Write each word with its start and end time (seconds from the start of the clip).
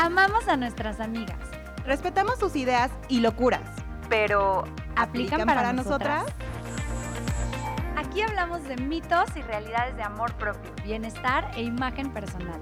Amamos 0.00 0.46
a 0.46 0.56
nuestras 0.56 1.00
amigas. 1.00 1.40
Respetamos 1.84 2.38
sus 2.38 2.54
ideas 2.54 2.88
y 3.08 3.18
locuras. 3.18 3.68
Pero, 4.08 4.62
¿aplican, 4.94 5.44
para, 5.44 5.72
nosotras? 5.72 6.24
Aquí 7.96 8.22
hablamos 8.22 8.62
de 8.62 8.76
mitos 8.76 9.36
y 9.36 9.42
realidades 9.42 9.96
de 9.96 10.04
amor 10.04 10.32
propio, 10.36 10.72
bienestar 10.84 11.50
e 11.56 11.64
imagen 11.64 12.12
personal. 12.12 12.60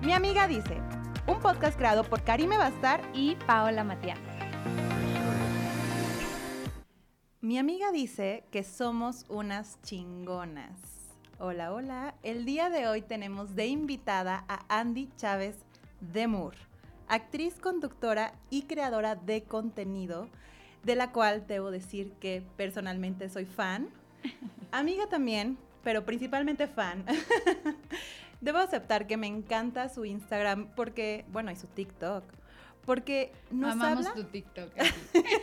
Mi 0.00 0.12
amiga 0.12 0.46
dice, 0.46 0.80
un 1.26 1.40
podcast 1.40 1.76
creado 1.76 2.04
por 2.04 2.22
Karime 2.22 2.56
Bastar 2.56 3.02
y 3.12 3.34
Paola 3.34 3.82
Matián. 3.82 4.18
Mi 7.40 7.58
amiga 7.58 7.90
dice 7.90 8.44
que 8.52 8.62
somos 8.62 9.26
unas 9.28 9.82
chingonas. 9.82 10.78
Hola, 11.40 11.72
hola. 11.72 12.14
El 12.22 12.44
día 12.44 12.70
de 12.70 12.86
hoy 12.86 13.02
tenemos 13.02 13.56
de 13.56 13.66
invitada 13.66 14.44
a 14.46 14.60
Andy 14.68 15.10
Chávez 15.16 15.56
de 16.00 16.28
Moore 16.28 16.65
actriz, 17.08 17.58
conductora 17.60 18.32
y 18.50 18.62
creadora 18.62 19.14
de 19.16 19.42
contenido, 19.42 20.28
de 20.82 20.96
la 20.96 21.12
cual 21.12 21.46
debo 21.46 21.70
decir 21.70 22.12
que 22.20 22.42
personalmente 22.56 23.28
soy 23.28 23.44
fan, 23.44 23.88
amiga 24.72 25.06
también, 25.08 25.58
pero 25.82 26.04
principalmente 26.04 26.66
fan. 26.66 27.04
debo 28.40 28.58
aceptar 28.58 29.06
que 29.06 29.16
me 29.16 29.26
encanta 29.26 29.88
su 29.88 30.04
Instagram 30.04 30.68
porque, 30.74 31.24
bueno, 31.32 31.50
y 31.50 31.56
su 31.56 31.66
TikTok, 31.66 32.24
porque 32.84 33.32
nos 33.50 33.72
Amamos 33.72 34.12
tu 34.14 34.24
TikTok. 34.24 34.70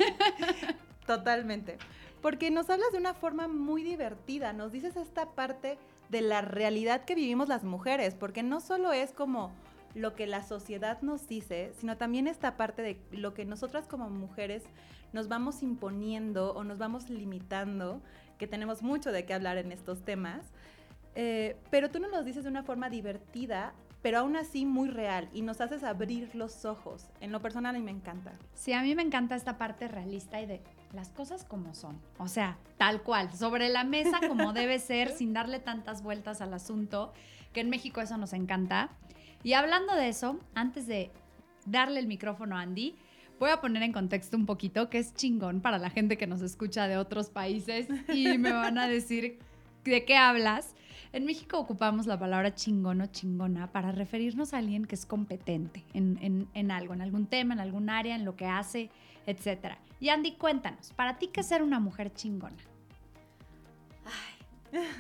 Totalmente. 1.08 1.78
Porque 2.22 2.50
nos 2.50 2.70
hablas 2.70 2.92
de 2.94 2.98
una 2.98 3.14
forma 3.14 3.50
muy 3.50 3.84
divertida, 3.84 4.54
nos 4.54 4.72
dices 4.72 4.96
esta 4.96 5.32
parte 5.32 5.78
de 6.10 6.22
la 6.22 6.42
realidad 6.42 7.04
que 7.04 7.16
vivimos 7.16 7.50
las 7.50 7.64
mujeres, 7.64 8.16
porque 8.16 8.44
no 8.44 8.62
solo 8.62 8.94
es 8.94 9.12
como 9.12 9.52
lo 9.96 10.16
que 10.16 10.28
la 10.28 10.44
sociedad 10.44 11.02
nos 11.02 11.28
dice, 11.28 11.72
sino 11.78 11.98
también 11.98 12.28
esta 12.28 12.58
parte 12.58 12.82
de 12.82 13.00
lo 13.12 13.34
que 13.34 13.46
nosotras 13.46 13.88
como 13.88 14.10
mujeres 14.10 14.64
nos 15.12 15.28
vamos 15.28 15.62
imponiendo 15.62 16.54
o 16.54 16.64
nos 16.64 16.80
vamos 16.80 17.10
limitando, 17.10 18.02
que 18.38 18.48
tenemos 18.48 18.82
mucho 18.82 19.12
de 19.12 19.26
qué 19.26 19.34
hablar 19.34 19.58
en 19.58 19.72
estos 19.72 20.04
temas, 20.04 20.52
eh, 21.16 21.58
pero 21.70 21.92
tú 21.92 22.00
nos 22.00 22.12
lo 22.12 22.24
dices 22.24 22.44
de 22.44 22.50
una 22.50 22.64
forma 22.64 22.90
divertida, 22.90 23.74
pero 24.02 24.20
aún 24.20 24.36
así 24.36 24.66
muy 24.66 24.90
real 24.90 25.30
y 25.34 25.44
nos 25.44 25.62
haces 25.62 25.84
abrir 25.84 26.36
los 26.36 26.66
ojos. 26.66 27.08
En 27.22 27.32
lo 27.32 27.42
personal 27.42 27.76
a 27.76 27.80
mí 27.80 27.86
me 27.86 27.92
encanta. 27.92 28.34
Sí, 28.54 28.74
a 28.74 28.82
mí 28.82 28.94
me 28.96 29.02
encanta 29.02 29.36
esta 29.36 29.58
parte 29.58 29.88
realista 29.88 30.42
y 30.42 30.46
de 30.46 30.62
las 30.92 31.10
cosas 31.10 31.46
como 31.46 31.74
son. 31.74 32.00
O 32.18 32.28
sea, 32.28 32.58
tal 32.78 33.02
cual, 33.02 33.32
sobre 33.34 33.70
la 33.70 33.84
mesa 33.84 34.20
como 34.28 34.52
debe 34.52 34.80
ser, 34.80 35.10
sin 35.18 35.34
darle 35.34 35.60
tantas 35.60 36.04
vueltas 36.04 36.42
al 36.42 36.54
asunto, 36.54 37.14
que 37.54 37.62
en 37.62 37.70
México 37.70 38.02
eso 38.02 38.18
nos 38.18 38.34
encanta. 38.34 38.90
Y 39.44 39.54
hablando 39.54 39.94
de 39.94 40.08
eso, 40.08 40.40
antes 40.56 40.88
de 40.88 41.12
darle 41.66 42.00
el 42.00 42.08
micrófono 42.08 42.58
a 42.58 42.62
Andy, 42.62 42.96
voy 43.40 43.50
a 43.50 43.60
poner 43.60 43.84
en 43.84 43.92
contexto 43.92 44.38
un 44.38 44.46
poquito 44.46 44.90
que 44.90 45.00
es 45.00 45.14
chingón 45.14 45.60
para 45.62 45.78
la 45.78 45.90
gente 45.90 46.18
que 46.18 46.28
nos 46.28 46.42
escucha 46.42 46.88
de 46.88 46.98
otros 46.98 47.30
países 47.30 47.88
y 48.14 48.38
me 48.38 48.54
van 48.54 48.78
a 48.78 48.88
decir 48.88 49.40
de 49.84 50.06
qué 50.06 50.16
hablas. 50.16 50.76
En 51.12 51.26
México 51.26 51.60
ocupamos 51.60 52.08
la 52.08 52.18
palabra 52.18 52.56
chingón 52.56 53.02
o 53.02 53.08
chingona 53.08 53.72
para 53.72 53.92
referirnos 53.92 54.54
a 54.54 54.60
alguien 54.60 54.86
que 54.86 54.96
es 54.96 55.06
competente 55.06 55.84
en, 55.94 56.72
algo, 56.72 56.94
en 56.94 57.02
algún 57.02 57.28
tema, 57.28 57.54
en 57.54 57.60
algún 57.60 57.90
área, 57.90 58.16
en 58.16 58.26
lo 58.26 58.36
que 58.36 58.46
hace, 58.46 58.90
etc. 59.28 59.76
Y 60.00 60.10
Andy, 60.10 60.34
cuéntanos, 60.34 60.92
¿para 60.94 61.20
ti 61.20 61.28
qué 61.28 61.42
es 61.42 61.48
ser 61.48 61.62
una 61.62 61.80
mujer 61.80 62.14
chingona? 62.14 62.58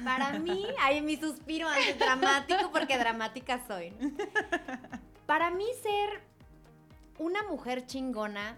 Para 0.03 0.39
mí, 0.39 0.65
hay 0.79 1.01
mi 1.01 1.17
suspiro 1.17 1.67
antes 1.67 1.97
dramático 1.97 2.71
porque 2.71 2.97
dramática 2.97 3.65
soy. 3.67 3.93
Para 5.25 5.49
mí 5.49 5.65
ser 5.81 6.21
una 7.17 7.43
mujer 7.43 7.85
chingona, 7.85 8.57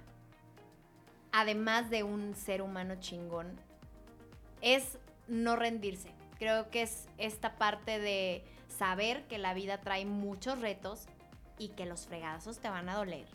además 1.31 1.89
de 1.89 2.03
un 2.03 2.35
ser 2.35 2.61
humano 2.61 2.95
chingón, 2.99 3.59
es 4.61 4.97
no 5.27 5.55
rendirse. 5.55 6.11
Creo 6.37 6.69
que 6.69 6.81
es 6.81 7.07
esta 7.17 7.55
parte 7.55 7.99
de 7.99 8.43
saber 8.67 9.25
que 9.27 9.37
la 9.37 9.53
vida 9.53 9.79
trae 9.79 10.05
muchos 10.05 10.59
retos 10.59 11.05
y 11.57 11.69
que 11.69 11.85
los 11.85 12.07
fregazos 12.07 12.59
te 12.59 12.69
van 12.69 12.89
a 12.89 12.95
doler 12.95 13.27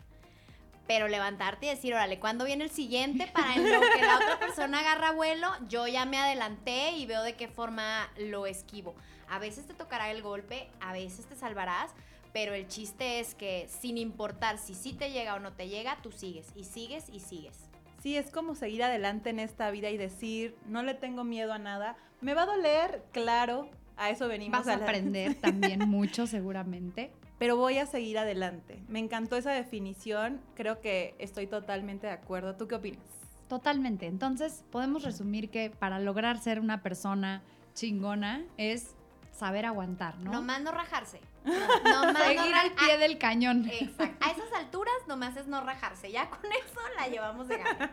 pero 0.87 1.07
levantarte 1.07 1.67
y 1.67 1.69
decir, 1.69 1.93
órale, 1.93 2.19
¿cuándo 2.19 2.45
viene 2.45 2.63
el 2.63 2.71
siguiente? 2.71 3.27
Para 3.33 3.55
en 3.55 3.71
lo 3.71 3.79
que 3.79 4.01
la 4.01 4.15
otra 4.15 4.39
persona 4.39 4.79
agarra 4.79 5.11
vuelo, 5.11 5.47
yo 5.69 5.87
ya 5.87 6.05
me 6.05 6.17
adelanté 6.17 6.91
y 6.91 7.05
veo 7.05 7.23
de 7.23 7.35
qué 7.35 7.47
forma 7.47 8.09
lo 8.17 8.45
esquivo. 8.45 8.95
A 9.29 9.39
veces 9.39 9.65
te 9.65 9.73
tocará 9.73 10.11
el 10.11 10.21
golpe, 10.21 10.69
a 10.81 10.93
veces 10.93 11.25
te 11.25 11.35
salvarás, 11.35 11.91
pero 12.33 12.53
el 12.53 12.67
chiste 12.67 13.19
es 13.19 13.35
que 13.35 13.67
sin 13.69 13.97
importar 13.97 14.57
si 14.57 14.73
sí 14.73 14.93
te 14.93 15.11
llega 15.11 15.35
o 15.35 15.39
no 15.39 15.53
te 15.53 15.69
llega, 15.69 15.97
tú 16.01 16.11
sigues 16.11 16.47
y 16.55 16.63
sigues 16.63 17.05
y 17.09 17.19
sigues. 17.19 17.57
Sí, 18.01 18.17
es 18.17 18.31
como 18.31 18.55
seguir 18.55 18.83
adelante 18.83 19.29
en 19.29 19.39
esta 19.39 19.69
vida 19.69 19.89
y 19.91 19.97
decir, 19.97 20.55
no 20.65 20.81
le 20.81 20.95
tengo 20.95 21.23
miedo 21.23 21.53
a 21.53 21.59
nada. 21.59 21.95
Me 22.19 22.33
va 22.33 22.43
a 22.43 22.47
doler, 22.47 23.03
claro, 23.11 23.69
a 23.95 24.09
eso 24.09 24.27
venimos. 24.27 24.65
Vas 24.65 24.67
a 24.67 24.75
aprender 24.75 25.35
también 25.35 25.87
mucho 25.87 26.25
seguramente 26.25 27.11
pero 27.41 27.57
voy 27.57 27.79
a 27.79 27.87
seguir 27.87 28.19
adelante. 28.19 28.83
Me 28.87 28.99
encantó 28.99 29.35
esa 29.35 29.51
definición, 29.51 30.39
creo 30.53 30.79
que 30.79 31.15
estoy 31.17 31.47
totalmente 31.47 32.05
de 32.05 32.13
acuerdo. 32.13 32.55
¿Tú 32.55 32.67
qué 32.67 32.75
opinas? 32.75 33.01
Totalmente. 33.47 34.05
Entonces, 34.05 34.63
podemos 34.69 35.01
resumir 35.01 35.49
que 35.49 35.71
para 35.71 35.97
lograr 35.97 36.37
ser 36.37 36.59
una 36.59 36.83
persona 36.83 37.41
chingona 37.73 38.45
es 38.57 38.95
saber 39.31 39.65
aguantar, 39.65 40.19
¿no? 40.19 40.33
Nomás 40.33 40.61
no 40.61 40.71
rajarse. 40.71 41.19
No, 41.43 42.13
Seguir 42.13 42.53
al 42.53 42.73
pie 42.73 42.99
del 42.99 43.17
cañón. 43.17 43.67
Exacto. 43.71 44.23
A 44.23 44.29
esas 44.29 44.53
alturas 44.53 44.93
nomás 45.07 45.35
es 45.35 45.47
no 45.47 45.61
rajarse. 45.61 46.11
Ya 46.11 46.29
con 46.29 46.45
eso 46.45 46.79
la 46.95 47.07
llevamos 47.07 47.47
de 47.47 47.57
gana. 47.57 47.91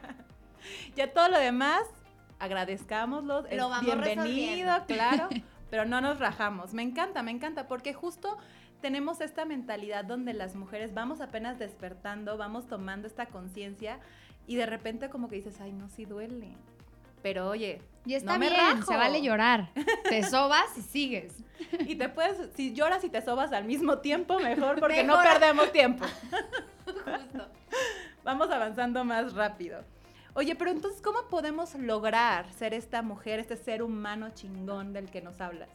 ya 0.95 1.11
todo 1.11 1.31
lo 1.31 1.39
demás, 1.39 1.85
agradezcámoslo. 2.39 3.47
Lo 3.51 3.75
es 3.75 3.81
bienvenido, 3.81 4.85
claro. 4.87 5.31
pero 5.71 5.85
no 5.85 6.01
nos 6.01 6.19
rajamos. 6.19 6.75
Me 6.75 6.83
encanta, 6.83 7.23
me 7.23 7.31
encanta, 7.31 7.69
porque 7.69 7.95
justo 7.95 8.39
tenemos 8.81 9.21
esta 9.21 9.45
mentalidad 9.45 10.05
donde 10.05 10.33
las 10.35 10.55
mujeres 10.55 10.95
vamos 10.95 11.21
apenas 11.21 11.59
despertando, 11.59 12.37
vamos 12.37 12.67
tomando 12.67 13.07
esta 13.07 13.27
conciencia 13.27 13.99
y 14.47 14.57
de 14.57 14.67
repente 14.67 15.11
como 15.11 15.29
que 15.29 15.37
dices, 15.37 15.61
ay, 15.61 15.73
no, 15.73 15.89
sí 15.89 16.05
duele. 16.05 16.57
Pero 17.23 17.49
oye, 17.49 17.83
y 18.05 18.15
está 18.15 18.39
bien, 18.39 18.53
se 18.87 18.97
vale 18.97 19.21
llorar. 19.23 19.71
Te 20.09 20.23
sobas 20.23 20.77
y 20.79 20.83
sigues. 20.83 21.35
Y 21.81 21.97
te 21.97 22.09
puedes, 22.09 22.55
si 22.55 22.73
lloras 22.73 23.03
y 23.03 23.09
te 23.09 23.21
sobas 23.21 23.53
al 23.53 23.65
mismo 23.65 23.99
tiempo, 23.99 24.39
mejor 24.39 24.79
porque 24.79 25.03
no 25.03 25.21
perdemos 25.21 25.73
tiempo. 25.73 26.05
Justo. 26.87 27.49
Vamos 28.23 28.49
avanzando 28.51 29.05
más 29.05 29.35
rápido. 29.35 29.83
Oye, 30.35 30.55
pero 30.55 30.71
entonces, 30.71 31.01
¿cómo 31.03 31.23
podemos 31.31 31.75
lograr 31.75 32.53
ser 32.53 32.75
esta 32.75 33.03
mujer, 33.03 33.41
este 33.41 33.57
ser 33.57 33.83
humano 33.83 34.31
chingón 34.31 34.93
del 34.93 35.11
que 35.11 35.21
nos 35.21 35.41
hablas? 35.41 35.69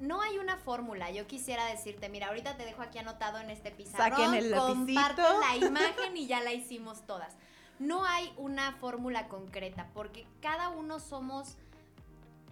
no 0.00 0.20
hay 0.20 0.38
una 0.38 0.56
fórmula. 0.56 1.10
Yo 1.10 1.26
quisiera 1.26 1.66
decirte, 1.66 2.08
mira, 2.08 2.28
ahorita 2.28 2.56
te 2.56 2.64
dejo 2.64 2.82
aquí 2.82 2.98
anotado 2.98 3.38
en 3.38 3.50
este 3.50 3.70
pizarrón. 3.70 4.34
el 4.34 4.54
comparto 4.54 5.22
la 5.40 5.56
imagen 5.66 6.16
y 6.16 6.26
ya 6.26 6.40
la 6.40 6.52
hicimos 6.52 7.02
todas. 7.06 7.32
No 7.78 8.04
hay 8.04 8.32
una 8.36 8.72
fórmula 8.72 9.28
concreta 9.28 9.88
porque 9.94 10.26
cada 10.40 10.70
uno 10.70 10.98
somos 10.98 11.56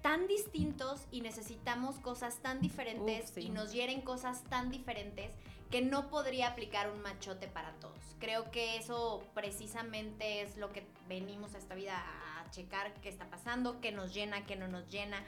tan 0.03 0.26
distintos 0.26 1.00
y 1.11 1.22
necesitamos 1.22 1.97
cosas 1.97 2.37
tan 2.43 2.61
diferentes 2.61 3.37
y 3.38 3.49
nos 3.49 3.72
hieren 3.72 4.03
cosas 4.03 4.43
tan 4.44 4.71
diferentes 4.71 5.31
que 5.75 5.83
no 5.83 6.09
podría 6.09 6.47
aplicar 6.47 6.89
un 6.89 7.03
machote 7.03 7.49
para 7.49 7.73
todos. 7.81 7.99
Creo 8.21 8.49
que 8.53 8.77
eso 8.77 9.25
precisamente 9.35 10.43
es 10.43 10.57
lo 10.57 10.73
que 10.73 10.87
venimos 11.09 11.57
a 11.57 11.59
esta 11.59 11.75
vida 11.75 11.97
a 11.97 12.49
checar 12.53 12.95
qué 13.03 13.09
está 13.09 13.27
pasando, 13.27 13.81
qué 13.81 13.91
nos 13.91 14.15
llena, 14.15 14.47
qué 14.47 14.55
no 14.55 14.69
nos 14.69 14.89
llena 14.89 15.21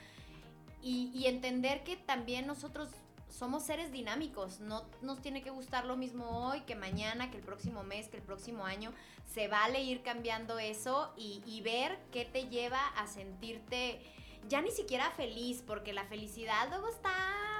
y, 0.88 1.26
entender 1.26 1.82
que 1.82 1.96
también 1.96 2.46
nosotros 2.46 2.90
somos 3.28 3.64
seres 3.64 3.90
dinámicos, 3.90 4.60
no 4.60 4.84
nos 5.02 5.20
tiene 5.20 5.42
que 5.42 5.50
gustar 5.50 5.84
lo 5.84 5.96
mismo 5.96 6.46
hoy 6.46 6.60
que 6.60 6.76
mañana, 6.76 7.28
que 7.28 7.38
el 7.38 7.42
próximo 7.42 7.82
mes, 7.82 8.06
que 8.06 8.18
el 8.18 8.22
próximo 8.22 8.64
año. 8.64 8.92
Se 9.34 9.48
vale 9.48 9.82
ir 9.82 10.02
cambiando 10.02 10.60
eso 10.60 11.12
y, 11.16 11.60
ver 11.62 11.98
qué 12.12 12.24
te 12.24 12.48
lleva 12.48 12.86
a 12.96 13.08
sentirte 13.08 14.00
ya 14.48 14.62
ni 14.62 14.70
siquiera 14.70 15.10
feliz, 15.10 15.60
porque 15.66 15.92
la 15.92 16.04
felicidad 16.04 16.68
luego 16.68 16.88
está... 16.88 17.12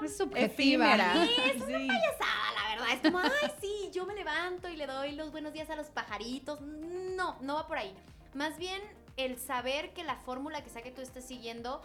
Es 0.04 0.16
subjetiva. 0.16 0.96
Sí, 1.26 1.34
es 1.50 1.56
una 1.56 1.78
payasada, 1.78 2.52
la 2.54 2.65
verdad. 2.78 2.94
Es 2.94 3.00
como, 3.00 3.18
ay, 3.18 3.52
sí, 3.60 3.90
yo 3.92 4.06
me 4.06 4.14
levanto 4.14 4.68
y 4.68 4.76
le 4.76 4.86
doy 4.86 5.12
los 5.12 5.32
buenos 5.32 5.52
días 5.52 5.70
a 5.70 5.76
los 5.76 5.88
pajaritos. 5.88 6.60
No, 6.60 7.36
no 7.40 7.54
va 7.54 7.66
por 7.66 7.78
ahí. 7.78 7.94
Más 8.34 8.58
bien 8.58 8.80
el 9.16 9.38
saber 9.38 9.92
que 9.92 10.04
la 10.04 10.16
fórmula 10.16 10.62
que 10.62 10.70
sea 10.70 10.82
que 10.82 10.90
tú 10.90 11.00
estés 11.00 11.24
siguiendo 11.24 11.82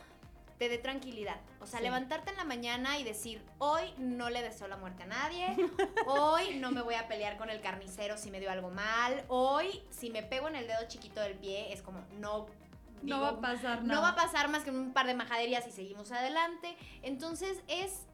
te 0.62 0.70
dé 0.70 0.78
tranquilidad. 0.78 1.38
O 1.60 1.66
sea, 1.66 1.82
levantarte 1.82 2.30
en 2.30 2.38
la 2.38 2.44
mañana 2.44 3.00
y 3.00 3.04
decir, 3.04 3.44
hoy 3.58 3.82
no 3.98 4.30
le 4.30 4.44
deseo 4.44 4.68
la 4.68 4.78
muerte 4.78 5.02
a 5.02 5.06
nadie, 5.08 5.56
hoy 6.06 6.58
no 6.60 6.72
me 6.72 6.84
voy 6.84 6.94
a 6.94 7.08
pelear 7.08 7.38
con 7.38 7.50
el 7.50 7.62
carnicero 7.62 8.16
si 8.16 8.30
me 8.30 8.40
dio 8.40 8.52
algo 8.52 8.70
mal, 8.70 9.26
hoy 9.28 9.82
si 9.90 10.12
me 10.12 10.22
pego 10.22 10.50
en 10.50 10.56
el 10.56 10.68
dedo 10.68 10.88
chiquito 10.88 11.20
del 11.20 11.34
pie 11.34 11.74
es 11.74 11.82
como, 11.82 12.06
no... 12.20 12.46
no 13.02 13.22
va 13.22 13.30
a 13.30 13.42
pasar 13.42 13.82
nada. 13.82 13.96
No 13.96 14.02
va 14.04 14.10
a 14.10 14.16
pasar 14.16 14.50
más 14.50 14.64
que 14.64 14.70
un 14.70 14.94
par 14.94 15.08
de 15.08 15.16
majaderías 15.16 15.66
y 15.66 15.72
seguimos 15.72 16.12
adelante. 16.12 16.78
Entonces 17.02 17.64
es 17.68 18.06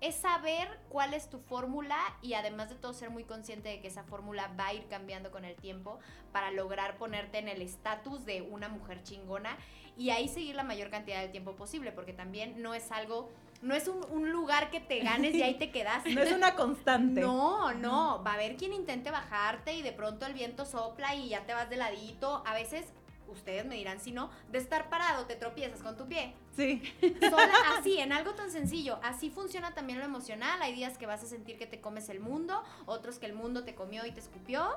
es 0.00 0.14
saber 0.14 0.68
cuál 0.88 1.14
es 1.14 1.28
tu 1.28 1.38
fórmula 1.38 1.98
y 2.22 2.34
además 2.34 2.68
de 2.68 2.76
todo 2.76 2.92
ser 2.92 3.10
muy 3.10 3.24
consciente 3.24 3.68
de 3.68 3.80
que 3.80 3.88
esa 3.88 4.04
fórmula 4.04 4.50
va 4.58 4.68
a 4.68 4.74
ir 4.74 4.86
cambiando 4.88 5.30
con 5.30 5.44
el 5.44 5.56
tiempo 5.56 5.98
para 6.32 6.50
lograr 6.50 6.98
ponerte 6.98 7.38
en 7.38 7.48
el 7.48 7.62
estatus 7.62 8.24
de 8.24 8.42
una 8.42 8.68
mujer 8.68 9.02
chingona 9.02 9.56
y 9.96 10.10
ahí 10.10 10.28
seguir 10.28 10.54
la 10.54 10.62
mayor 10.62 10.90
cantidad 10.90 11.20
del 11.20 11.32
tiempo 11.32 11.56
posible, 11.56 11.90
porque 11.90 12.12
también 12.12 12.62
no 12.62 12.72
es 12.72 12.92
algo, 12.92 13.28
no 13.62 13.74
es 13.74 13.88
un, 13.88 14.30
lugar 14.30 14.70
que 14.70 14.78
te 14.78 15.00
ganes 15.00 15.34
y 15.34 15.42
ahí 15.42 15.54
te 15.54 15.72
quedas. 15.72 16.04
no 16.14 16.22
es 16.22 16.32
una 16.32 16.54
constante. 16.54 17.20
No, 17.20 17.74
no, 17.74 18.22
va 18.24 18.32
a 18.32 18.34
haber 18.34 18.54
quien 18.56 18.72
intente 18.72 19.10
bajarte 19.10 19.74
y 19.74 19.82
de 19.82 19.90
pronto 19.90 20.24
el 20.26 20.34
viento 20.34 20.64
sopla 20.64 21.16
y 21.16 21.30
ya 21.30 21.44
te 21.44 21.52
vas 21.52 21.68
de 21.68 21.76
ladito. 21.76 22.44
A 22.46 22.54
veces 22.54 22.86
ustedes 23.28 23.64
me 23.66 23.76
dirán 23.76 24.00
si 24.00 24.12
no, 24.12 24.30
de 24.50 24.58
estar 24.58 24.88
parado 24.88 25.26
te 25.26 25.36
tropiezas 25.36 25.82
con 25.82 25.96
tu 25.96 26.06
pie. 26.06 26.34
Sí. 26.56 26.82
Sola, 27.20 27.52
así, 27.78 27.98
en 27.98 28.12
algo 28.12 28.34
tan 28.34 28.50
sencillo. 28.50 28.98
Así 29.02 29.30
funciona 29.30 29.74
también 29.74 29.98
lo 29.98 30.04
emocional. 30.04 30.60
Hay 30.62 30.74
días 30.74 30.98
que 30.98 31.06
vas 31.06 31.22
a 31.22 31.26
sentir 31.26 31.58
que 31.58 31.66
te 31.66 31.80
comes 31.80 32.08
el 32.08 32.20
mundo, 32.20 32.62
otros 32.86 33.18
que 33.18 33.26
el 33.26 33.34
mundo 33.34 33.64
te 33.64 33.74
comió 33.74 34.04
y 34.06 34.12
te 34.12 34.20
escupió. 34.20 34.76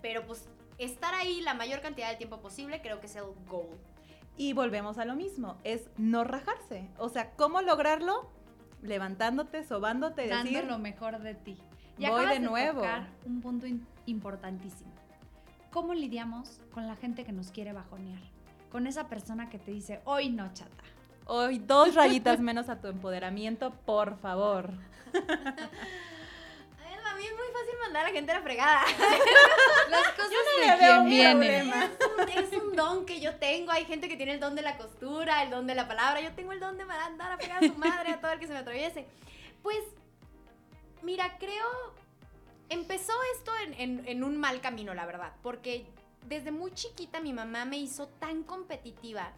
Pero 0.00 0.26
pues 0.26 0.48
estar 0.78 1.14
ahí 1.14 1.40
la 1.40 1.54
mayor 1.54 1.80
cantidad 1.80 2.10
de 2.10 2.16
tiempo 2.16 2.40
posible 2.40 2.80
creo 2.80 3.00
que 3.00 3.06
es 3.06 3.16
el 3.16 3.24
goal. 3.48 3.68
Y 4.36 4.54
volvemos 4.54 4.98
a 4.98 5.04
lo 5.04 5.14
mismo, 5.14 5.58
es 5.62 5.90
no 5.98 6.24
rajarse. 6.24 6.88
O 6.98 7.08
sea, 7.08 7.32
¿cómo 7.32 7.60
lograrlo? 7.60 8.30
Levantándote, 8.80 9.62
sobándote, 9.62 10.26
Dando 10.26 10.50
decir, 10.50 10.64
lo 10.64 10.78
mejor 10.78 11.20
de 11.20 11.34
ti. 11.34 11.58
Y 11.98 12.08
voy 12.08 12.26
de 12.26 12.40
nuevo. 12.40 12.82
un 13.26 13.40
punto 13.40 13.66
importantísimo. 14.06 14.90
¿Cómo 15.72 15.94
lidiamos 15.94 16.60
con 16.74 16.86
la 16.86 16.96
gente 16.96 17.24
que 17.24 17.32
nos 17.32 17.50
quiere 17.50 17.72
bajonear? 17.72 18.20
Con 18.70 18.86
esa 18.86 19.08
persona 19.08 19.48
que 19.48 19.58
te 19.58 19.70
dice, 19.70 20.00
hoy 20.04 20.28
no, 20.28 20.52
chata. 20.52 20.84
Hoy 21.26 21.58
dos 21.58 21.94
rayitas 21.96 22.40
menos 22.40 22.68
a 22.68 22.80
tu 22.80 22.88
empoderamiento, 22.88 23.70
por 23.86 24.18
favor. 24.18 24.70
es 27.22 27.32
muy 27.32 27.46
fácil 27.52 27.78
mandar 27.80 28.04
a 28.04 28.08
la 28.08 28.14
gente 28.14 28.32
a 28.32 28.34
la 28.34 28.42
fregada. 28.42 28.82
Las 29.90 30.08
cosas 30.08 30.30
yo 30.30 30.38
no 30.42 30.72
de 30.72 30.78
quien 30.78 31.40
viene. 31.40 31.58
Es 32.36 32.52
un, 32.52 32.74
don 32.74 33.06
que 33.06 33.20
yo 33.20 33.36
tengo. 33.36 33.72
Hay 33.72 33.84
gente 33.84 34.08
que 34.08 34.16
tiene 34.16 34.34
el 34.34 34.40
don 34.40 34.54
de 34.54 34.62
la 34.62 34.76
costura, 34.76 35.42
el 35.42 35.50
don 35.50 35.66
de 35.66 35.74
la 35.74 35.86
palabra. 35.86 36.20
Yo 36.20 36.32
tengo 36.32 36.52
el 36.52 36.60
don 36.60 36.76
de 36.76 36.84
mandar 36.84 37.32
a 37.32 37.36
fregar 37.36 37.64
a 37.64 37.66
su 37.66 37.74
madre, 37.74 38.12
a 38.12 38.20
todo 38.20 38.32
el 38.32 38.38
que 38.38 38.46
se 38.46 38.52
me 38.52 38.58
atraviese. 38.58 39.06
Pues, 39.62 39.78
mira, 41.02 41.36
creo. 41.38 42.01
Empezó 42.72 43.12
esto 43.36 43.52
en, 43.76 44.24
un 44.24 44.38
mal 44.38 44.62
camino, 44.62 44.94
la 44.94 45.04
verdad. 45.04 45.34
Porque 45.42 45.84
desde 46.26 46.50
muy 46.50 46.72
chiquita 46.72 47.20
mi 47.20 47.34
mamá 47.34 47.66
me 47.66 47.76
hizo 47.76 48.08
tan 48.08 48.44
competitiva 48.44 49.30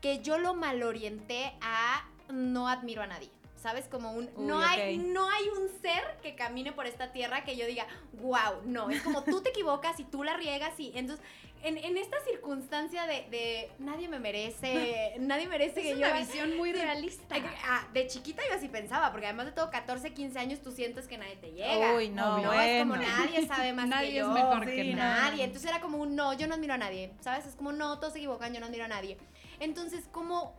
que 0.00 0.20
yo 0.20 0.38
lo 0.38 0.54
malorienté 0.54 1.54
a 1.60 2.04
no 2.32 2.66
admiro 2.66 3.02
a 3.02 3.06
nadie. 3.06 3.30
¿Sabes? 3.64 3.88
Como 3.88 4.12
un... 4.12 4.28
no, 4.36 4.60
hay, 4.60 4.98
no 4.98 5.26
hay 5.30 5.48
un 5.48 5.70
ser 5.80 6.18
que 6.22 6.34
camine 6.34 6.72
por 6.72 6.86
esta 6.86 7.12
tierra 7.12 7.44
que 7.44 7.56
yo 7.56 7.66
diga, 7.66 7.86
wow, 8.20 8.60
no, 8.66 8.90
es 8.90 9.00
como 9.00 9.24
tú 9.24 9.40
te 9.40 9.48
equivocas 9.48 9.98
y 10.00 10.04
tú 10.04 10.22
la 10.22 10.36
riegas 10.36 10.78
y 10.78 10.92
entonces... 10.94 11.24
En, 11.62 11.78
en 11.78 11.96
esta 11.96 12.18
circunstancia 12.28 13.06
de, 13.06 13.26
de, 13.30 13.70
nadie 13.78 14.06
me 14.06 14.18
merece, 14.18 15.14
nadie 15.18 15.48
merece 15.48 15.80
que 15.80 15.96
yo... 15.98 16.06
Es 16.06 16.12
una 16.12 16.18
visión 16.18 16.56
muy 16.58 16.74
realista. 16.74 17.36
Ah, 17.64 17.88
de 17.94 18.06
chiquita 18.06 18.42
yo 18.50 18.54
así 18.54 18.68
pensaba, 18.68 19.10
porque 19.10 19.24
además 19.28 19.46
de 19.46 19.52
todo 19.52 19.70
14, 19.70 20.12
15 20.12 20.38
años 20.38 20.60
tú 20.60 20.72
sientes 20.72 21.08
que 21.08 21.16
nadie 21.16 21.36
te 21.36 21.52
llega. 21.52 21.94
Uy, 21.94 22.10
no, 22.10 22.36
no 22.36 22.52
es 22.52 22.82
como 22.82 22.96
nadie 22.96 23.46
sabe 23.46 23.72
más 23.72 23.88
nadie 23.88 24.08
que 24.10 24.16
yo. 24.16 24.28
Nadie 24.28 24.40
es 24.40 24.44
mejor 24.44 24.66
que 24.66 24.94
nadie. 24.94 25.44
Entonces 25.44 25.70
era 25.70 25.80
como 25.80 25.96
un 25.96 26.14
no, 26.14 26.34
yo 26.34 26.46
no 26.46 26.54
admiro 26.54 26.74
a 26.74 26.76
nadie, 26.76 27.14
¿sabes? 27.20 27.46
Es 27.46 27.54
como 27.54 27.72
no, 27.72 27.98
todos 27.98 28.12
se 28.12 28.18
equivocan, 28.18 28.52
yo 28.52 28.60
no 28.60 28.66
admiro 28.66 28.84
a 28.84 28.88
nadie. 28.88 29.16
Entonces, 29.58 30.04
como 30.12 30.54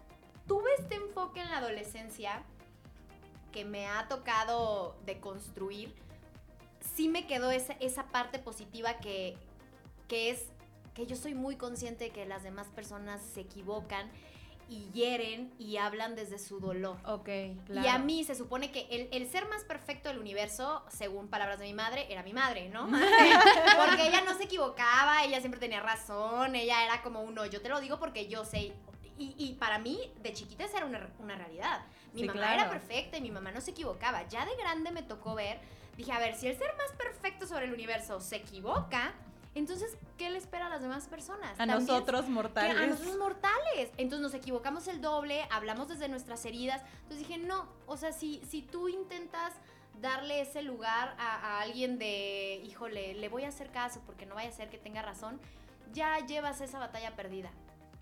tuve 0.47 0.71
este 0.79 0.95
enfoque 0.95 1.39
en 1.39 1.51
la 1.51 1.57
adolescencia, 1.57 2.43
que 3.55 3.63
me 3.63 3.87
ha 3.87 4.09
tocado 4.09 4.97
de 5.05 5.21
construir, 5.21 5.95
sí 6.93 7.07
me 7.07 7.25
quedó 7.25 7.51
esa, 7.51 7.71
esa 7.79 8.03
parte 8.09 8.37
positiva 8.37 8.97
que, 8.97 9.37
que 10.09 10.29
es 10.29 10.49
que 10.93 11.05
yo 11.05 11.15
soy 11.15 11.35
muy 11.35 11.55
consciente 11.55 12.03
de 12.05 12.09
que 12.09 12.25
las 12.25 12.43
demás 12.43 12.67
personas 12.67 13.21
se 13.21 13.39
equivocan 13.41 14.11
y 14.67 14.91
hieren 14.91 15.53
y 15.57 15.77
hablan 15.77 16.15
desde 16.15 16.37
su 16.37 16.59
dolor. 16.59 16.97
Ok, 17.05 17.29
claro. 17.65 17.87
Y 17.87 17.89
a 17.89 17.97
mí 17.97 18.25
se 18.25 18.35
supone 18.35 18.71
que 18.71 18.87
el, 18.91 19.07
el, 19.13 19.29
ser 19.29 19.47
más 19.47 19.63
perfecto 19.63 20.09
del 20.09 20.19
universo, 20.19 20.83
según 20.89 21.29
palabras 21.29 21.57
de 21.57 21.65
mi 21.65 21.73
madre, 21.73 22.07
era 22.09 22.23
mi 22.23 22.33
madre, 22.33 22.67
¿no? 22.67 22.87
porque 23.77 24.07
ella 24.07 24.21
no 24.25 24.35
se 24.35 24.43
equivocaba, 24.43 25.23
ella 25.23 25.39
siempre 25.39 25.61
tenía 25.61 25.79
razón, 25.79 26.57
ella 26.57 26.83
era 26.83 27.01
como 27.01 27.21
uno, 27.21 27.45
yo 27.45 27.61
te 27.61 27.69
lo 27.69 27.79
digo 27.79 27.99
porque 27.99 28.27
yo 28.27 28.43
sé. 28.43 28.73
Y, 29.17 29.33
y 29.37 29.53
para 29.53 29.79
mí, 29.79 30.11
de 30.21 30.33
chiquita, 30.33 30.65
esa 30.65 30.77
era 30.77 30.87
una, 30.87 31.09
una 31.19 31.37
realidad. 31.37 31.85
Mi 32.15 32.23
mamá 32.23 32.53
era 32.53 32.69
perfecta 32.69 33.17
y 33.17 33.21
mi 33.21 33.31
mamá 33.31 33.51
no 33.51 33.61
se 33.61 33.71
equivocaba. 33.71 34.27
Ya 34.27 34.45
de 34.45 34.55
grande 34.55 34.91
me 34.91 35.03
tocó 35.03 35.35
ver, 35.35 35.59
dije, 35.97 36.11
a 36.11 36.19
ver, 36.19 36.35
si 36.35 36.47
el 36.47 36.57
ser 36.57 36.75
más 36.77 36.91
perfecto 36.97 37.45
sobre 37.47 37.65
el 37.65 37.73
universo 37.73 38.19
se 38.19 38.37
equivoca, 38.37 39.13
entonces, 39.55 39.97
¿qué 40.17 40.29
le 40.29 40.37
espera 40.37 40.67
a 40.67 40.69
las 40.69 40.81
demás 40.81 41.07
personas? 41.07 41.57
A 41.57 41.65
nosotros 41.65 42.27
mortales. 42.27 42.75
A 42.75 42.87
nosotros 42.87 43.17
mortales. 43.17 43.89
Entonces 43.97 44.21
nos 44.21 44.33
equivocamos 44.33 44.87
el 44.89 44.99
doble, 44.99 45.47
hablamos 45.49 45.87
desde 45.87 46.09
nuestras 46.09 46.45
heridas. 46.45 46.81
Entonces 47.03 47.19
dije, 47.19 47.37
no, 47.37 47.65
o 47.87 47.95
sea, 47.95 48.11
si, 48.11 48.41
si 48.49 48.61
tú 48.61 48.89
intentas 48.89 49.53
darle 50.01 50.41
ese 50.41 50.61
lugar 50.61 51.15
a, 51.17 51.61
alguien 51.61 51.97
de, 51.97 52.61
híjole, 52.65 53.13
le 53.13 53.29
voy 53.29 53.45
a 53.45 53.47
hacer 53.47 53.71
caso 53.71 54.01
porque 54.05 54.25
no 54.25 54.35
vaya 54.35 54.49
a 54.49 54.51
ser 54.51 54.69
que 54.69 54.77
tenga 54.77 55.01
razón, 55.01 55.39
ya 55.93 56.19
llevas 56.19 56.59
esa 56.59 56.77
batalla 56.77 57.15
perdida. 57.15 57.49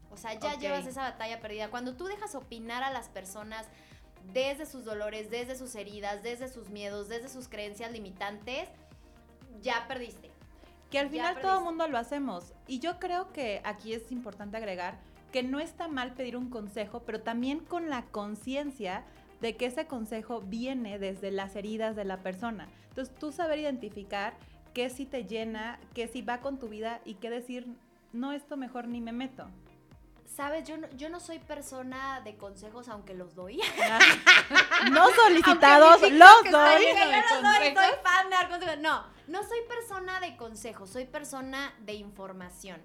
O 0.10 0.18
sea, 0.18 0.34
ya 0.34 0.58
llevas 0.58 0.88
esa 0.88 1.04
batalla 1.04 1.40
perdida. 1.40 1.70
Cuando 1.70 1.96
tú 1.96 2.06
dejas 2.06 2.34
opinar 2.34 2.84
a 2.84 2.92
las 2.92 3.10
personas 3.10 3.68
desde 4.32 4.66
sus 4.66 4.86
dolores, 4.86 5.30
desde 5.30 5.56
sus 5.56 5.76
heridas, 5.76 6.24
desde 6.24 6.48
sus 6.48 6.70
miedos, 6.70 7.10
desde 7.10 7.30
sus 7.30 7.48
creencias 7.48 7.92
limitantes, 7.92 8.70
ya 9.62 9.86
perdiste. 9.88 10.32
Que 10.90 11.00
al 11.00 11.10
final 11.10 11.42
todo 11.42 11.58
el 11.58 11.64
mundo 11.64 11.88
lo 11.88 11.98
hacemos. 11.98 12.54
Y 12.68 12.80
yo 12.80 13.00
creo 13.00 13.32
que 13.34 13.62
aquí 13.64 13.94
es 13.94 14.12
importante 14.12 14.58
agregar 14.58 15.00
que 15.32 15.42
no 15.42 15.60
está 15.60 15.88
mal 15.88 16.14
pedir 16.14 16.38
un 16.38 16.50
consejo, 16.52 17.02
pero 17.02 17.22
también 17.22 17.60
con 17.60 17.90
la 17.90 18.04
conciencia 18.04 19.04
de 19.42 19.58
que 19.58 19.66
ese 19.66 19.88
consejo 19.88 20.42
viene 20.42 21.00
desde 21.00 21.32
las 21.32 21.56
heridas 21.56 21.96
de 21.96 22.06
la 22.06 22.18
persona. 22.18 22.70
Entonces 22.90 23.14
tú 23.16 23.32
saber 23.32 23.58
identificar 23.60 24.36
qué 24.74 24.90
sí 24.92 25.06
te 25.06 25.26
llena, 25.26 25.80
qué 25.96 26.08
sí 26.08 26.22
va 26.22 26.40
con 26.40 26.60
tu 26.60 26.70
vida 26.70 27.02
y 27.04 27.16
qué 27.16 27.32
decir, 27.32 27.68
no, 28.14 28.32
esto 28.32 28.58
mejor 28.58 28.88
ni 28.88 29.02
me 29.02 29.12
meto. 29.12 29.48
Sabes, 30.26 30.68
yo 30.68 30.78
no, 30.78 30.90
yo 30.92 31.10
no 31.10 31.20
soy 31.20 31.40
persona 31.40 32.22
de 32.22 32.38
consejos, 32.38 32.90
aunque 32.90 33.14
los 33.14 33.36
doy. 33.36 33.58
no 34.92 35.10
solicitados, 35.12 36.02
los 36.02 36.44
doy. 36.52 36.84
soy 36.94 37.94
fan 38.04 38.30
de 38.30 38.36
dar 38.36 38.50
consejos. 38.50 38.80
No, 38.80 39.06
no 39.28 39.44
soy 39.44 39.60
persona 39.68 40.20
de 40.20 40.36
consejos, 40.36 40.90
soy 40.90 41.06
persona 41.06 41.74
de 41.82 41.94
información. 41.94 42.82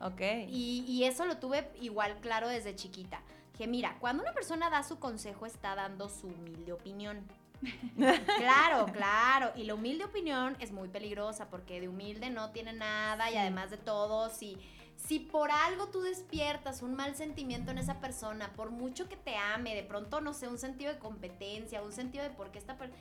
Ok. 0.00 0.20
Y, 0.48 0.84
y 0.88 1.04
eso 1.04 1.26
lo 1.26 1.38
tuve 1.38 1.70
igual 1.80 2.16
claro 2.20 2.48
desde 2.48 2.74
chiquita. 2.74 3.20
Que 3.56 3.66
mira, 3.66 3.96
cuando 4.00 4.22
una 4.22 4.32
persona 4.32 4.68
da 4.68 4.82
su 4.82 4.98
consejo, 4.98 5.46
está 5.46 5.74
dando 5.74 6.08
su 6.08 6.26
humilde 6.26 6.72
opinión. 6.72 7.26
claro, 8.38 8.86
claro. 8.92 9.52
Y 9.56 9.64
la 9.64 9.74
humilde 9.74 10.04
opinión 10.04 10.56
es 10.60 10.72
muy 10.72 10.88
peligrosa 10.88 11.48
porque 11.48 11.80
de 11.80 11.88
humilde 11.88 12.30
no 12.30 12.50
tiene 12.50 12.72
nada 12.72 13.30
y 13.30 13.36
además 13.36 13.70
de 13.70 13.78
todo, 13.78 14.30
si 14.30 14.58
si 14.96 15.18
por 15.20 15.50
algo 15.50 15.88
tú 15.88 16.00
despiertas 16.00 16.82
un 16.82 16.94
mal 16.94 17.14
sentimiento 17.14 17.70
en 17.70 17.78
esa 17.78 18.00
persona, 18.00 18.52
por 18.54 18.70
mucho 18.70 19.08
que 19.08 19.16
te 19.16 19.36
ame, 19.36 19.74
de 19.74 19.82
pronto, 19.82 20.20
no 20.20 20.34
sé, 20.34 20.48
un 20.48 20.58
sentido 20.58 20.92
de 20.92 20.98
competencia, 20.98 21.82
un 21.82 21.92
sentido 21.92 22.24
de 22.24 22.30
por 22.30 22.50
qué 22.50 22.58
esta 22.58 22.76
persona... 22.76 23.00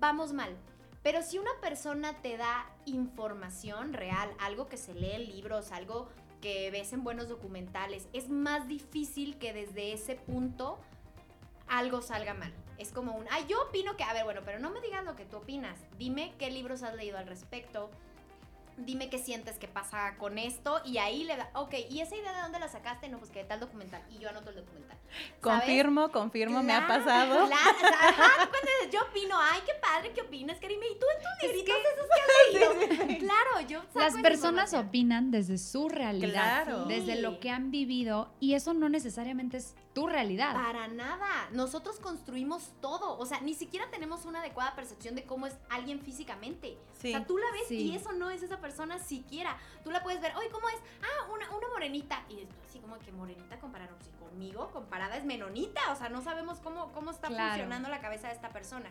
Vamos 0.00 0.32
mal. 0.32 0.56
Pero 1.02 1.22
si 1.22 1.38
una 1.38 1.50
persona 1.60 2.14
te 2.22 2.38
da 2.38 2.66
información 2.86 3.92
real, 3.92 4.30
algo 4.40 4.68
que 4.68 4.78
se 4.78 4.94
lee 4.94 5.12
en 5.12 5.26
libros, 5.26 5.70
algo 5.70 6.08
que 6.40 6.70
ves 6.70 6.94
en 6.94 7.04
buenos 7.04 7.28
documentales, 7.28 8.08
es 8.14 8.30
más 8.30 8.68
difícil 8.68 9.36
que 9.38 9.52
desde 9.52 9.92
ese 9.92 10.14
punto 10.14 10.78
algo 11.68 12.00
salga 12.00 12.32
mal. 12.32 12.52
Es 12.78 12.90
como 12.90 13.12
un, 13.12 13.26
ah, 13.30 13.40
yo 13.46 13.62
opino 13.64 13.96
que, 13.96 14.04
a 14.04 14.12
ver, 14.12 14.24
bueno, 14.24 14.40
pero 14.44 14.58
no 14.58 14.70
me 14.70 14.80
digas 14.80 15.04
lo 15.04 15.14
que 15.14 15.26
tú 15.26 15.38
opinas. 15.38 15.78
Dime 15.98 16.34
qué 16.38 16.50
libros 16.50 16.82
has 16.82 16.94
leído 16.94 17.18
al 17.18 17.26
respecto, 17.26 17.90
dime 18.76 19.08
qué 19.08 19.18
sientes 19.18 19.58
que 19.58 19.68
pasa 19.68 20.16
con 20.18 20.38
esto 20.38 20.80
y 20.84 20.98
ahí 20.98 21.24
le 21.24 21.36
da, 21.36 21.50
ok, 21.54 21.74
¿y 21.90 22.00
esa 22.00 22.16
idea 22.16 22.32
de 22.34 22.42
dónde 22.42 22.58
la 22.58 22.68
sacaste? 22.68 23.08
No, 23.08 23.18
pues 23.18 23.30
que 23.30 23.40
de 23.40 23.44
tal 23.44 23.60
documental 23.60 24.02
y 24.10 24.18
yo 24.18 24.28
anoto 24.28 24.50
el 24.50 24.56
documental. 24.56 24.98
Confirmo, 25.40 26.10
confirmo, 26.10 26.62
me 26.62 26.72
ha 26.72 26.86
pasado. 26.86 27.46
Claro, 27.46 27.78
ajá, 27.92 28.50
yo 28.90 29.02
opino, 29.02 29.36
ay, 29.38 29.60
qué 29.64 29.72
padre, 29.80 30.12
¿qué 30.12 30.22
opinas, 30.22 30.58
Karime? 30.58 30.86
¿Y 30.86 30.98
tú 30.98 31.06
en 31.14 31.22
tus 31.22 31.56
libritos 31.56 31.76
esos 31.94 32.98
que 32.98 33.12
has 33.12 33.18
Claro, 33.18 33.68
yo 33.68 33.82
Las 33.94 34.14
personas 34.14 34.74
opinan 34.74 35.30
desde 35.30 35.58
su 35.58 35.88
realidad, 35.88 36.86
desde 36.86 37.20
lo 37.20 37.40
que 37.40 37.50
han 37.50 37.70
vivido 37.70 38.32
y 38.40 38.54
eso 38.54 38.74
no 38.74 38.88
necesariamente 38.88 39.58
es 39.58 39.74
tu 39.94 40.06
realidad. 40.06 40.52
Para 40.52 40.88
nada. 40.88 41.48
Nosotros 41.52 42.00
construimos 42.00 42.72
todo. 42.80 43.16
O 43.18 43.24
sea, 43.24 43.40
ni 43.40 43.54
siquiera 43.54 43.88
tenemos 43.90 44.26
una 44.26 44.40
adecuada 44.40 44.74
percepción 44.74 45.14
de 45.14 45.24
cómo 45.24 45.46
es 45.46 45.56
alguien 45.70 46.00
físicicamente. 46.00 46.76
O 46.96 47.00
sea, 47.00 47.24
tú 47.24 47.38
la 47.38 47.46
ves 47.52 47.70
y 47.70 47.94
eso 47.94 48.12
no 48.12 48.30
es 48.30 48.42
esa 48.42 48.60
persona 48.64 48.98
siquiera. 48.98 49.58
Tú 49.82 49.90
la 49.90 50.02
puedes 50.02 50.22
ver, 50.22 50.34
oye, 50.36 50.48
¿cómo 50.48 50.66
es? 50.70 50.76
Ah, 51.02 51.30
una, 51.30 51.50
una 51.50 51.68
morenita. 51.68 52.24
Y 52.30 52.46
así 52.66 52.78
como 52.78 52.98
que 52.98 53.12
morenita 53.12 53.58
comparada 53.58 53.92
conmigo, 54.18 54.70
comparada 54.72 55.18
es 55.18 55.24
menonita. 55.24 55.92
O 55.92 55.96
sea, 55.96 56.08
no 56.08 56.22
sabemos 56.22 56.60
cómo, 56.60 56.90
cómo 56.92 57.10
está 57.10 57.28
funcionando 57.28 57.90
la 57.90 58.00
cabeza 58.00 58.28
de 58.28 58.34
esta 58.34 58.48
persona. 58.48 58.90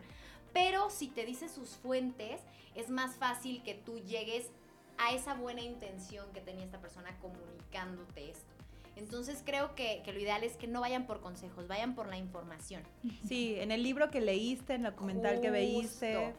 Pero 0.54 0.92
si 0.92 1.08
te 1.08 1.26
dice 1.26 1.50
sus 1.50 1.72
fuentes, 1.78 2.40
es 2.76 2.90
más 2.90 3.16
fácil 3.16 3.64
que 3.64 3.74
tú 3.74 3.98
llegues 4.00 4.52
a 5.00 5.12
esa 5.12 5.34
buena 5.34 5.62
intención 5.62 6.32
que 6.34 6.42
tenía 6.42 6.66
esta 6.66 6.80
persona 6.80 7.18
comunicándote 7.20 8.30
esto. 8.30 8.54
Entonces 8.96 9.42
creo 9.44 9.74
que, 9.74 10.04
lo 10.06 10.20
ideal 10.20 10.44
es 10.44 10.56
que 10.56 10.68
no 10.68 10.82
vayan 10.82 11.08
por 11.08 11.20
consejos, 11.20 11.68
vayan 11.68 11.96
por 11.96 12.08
la 12.08 12.18
información. 12.18 12.84
Sí, 13.28 13.56
en 13.58 13.72
el 13.72 13.82
libro 13.82 14.12
que 14.12 14.22
leíste, 14.22 14.76
en 14.76 14.86
el 14.86 14.92
documental 14.92 15.42
que 15.42 15.50
veíste. 15.50 16.36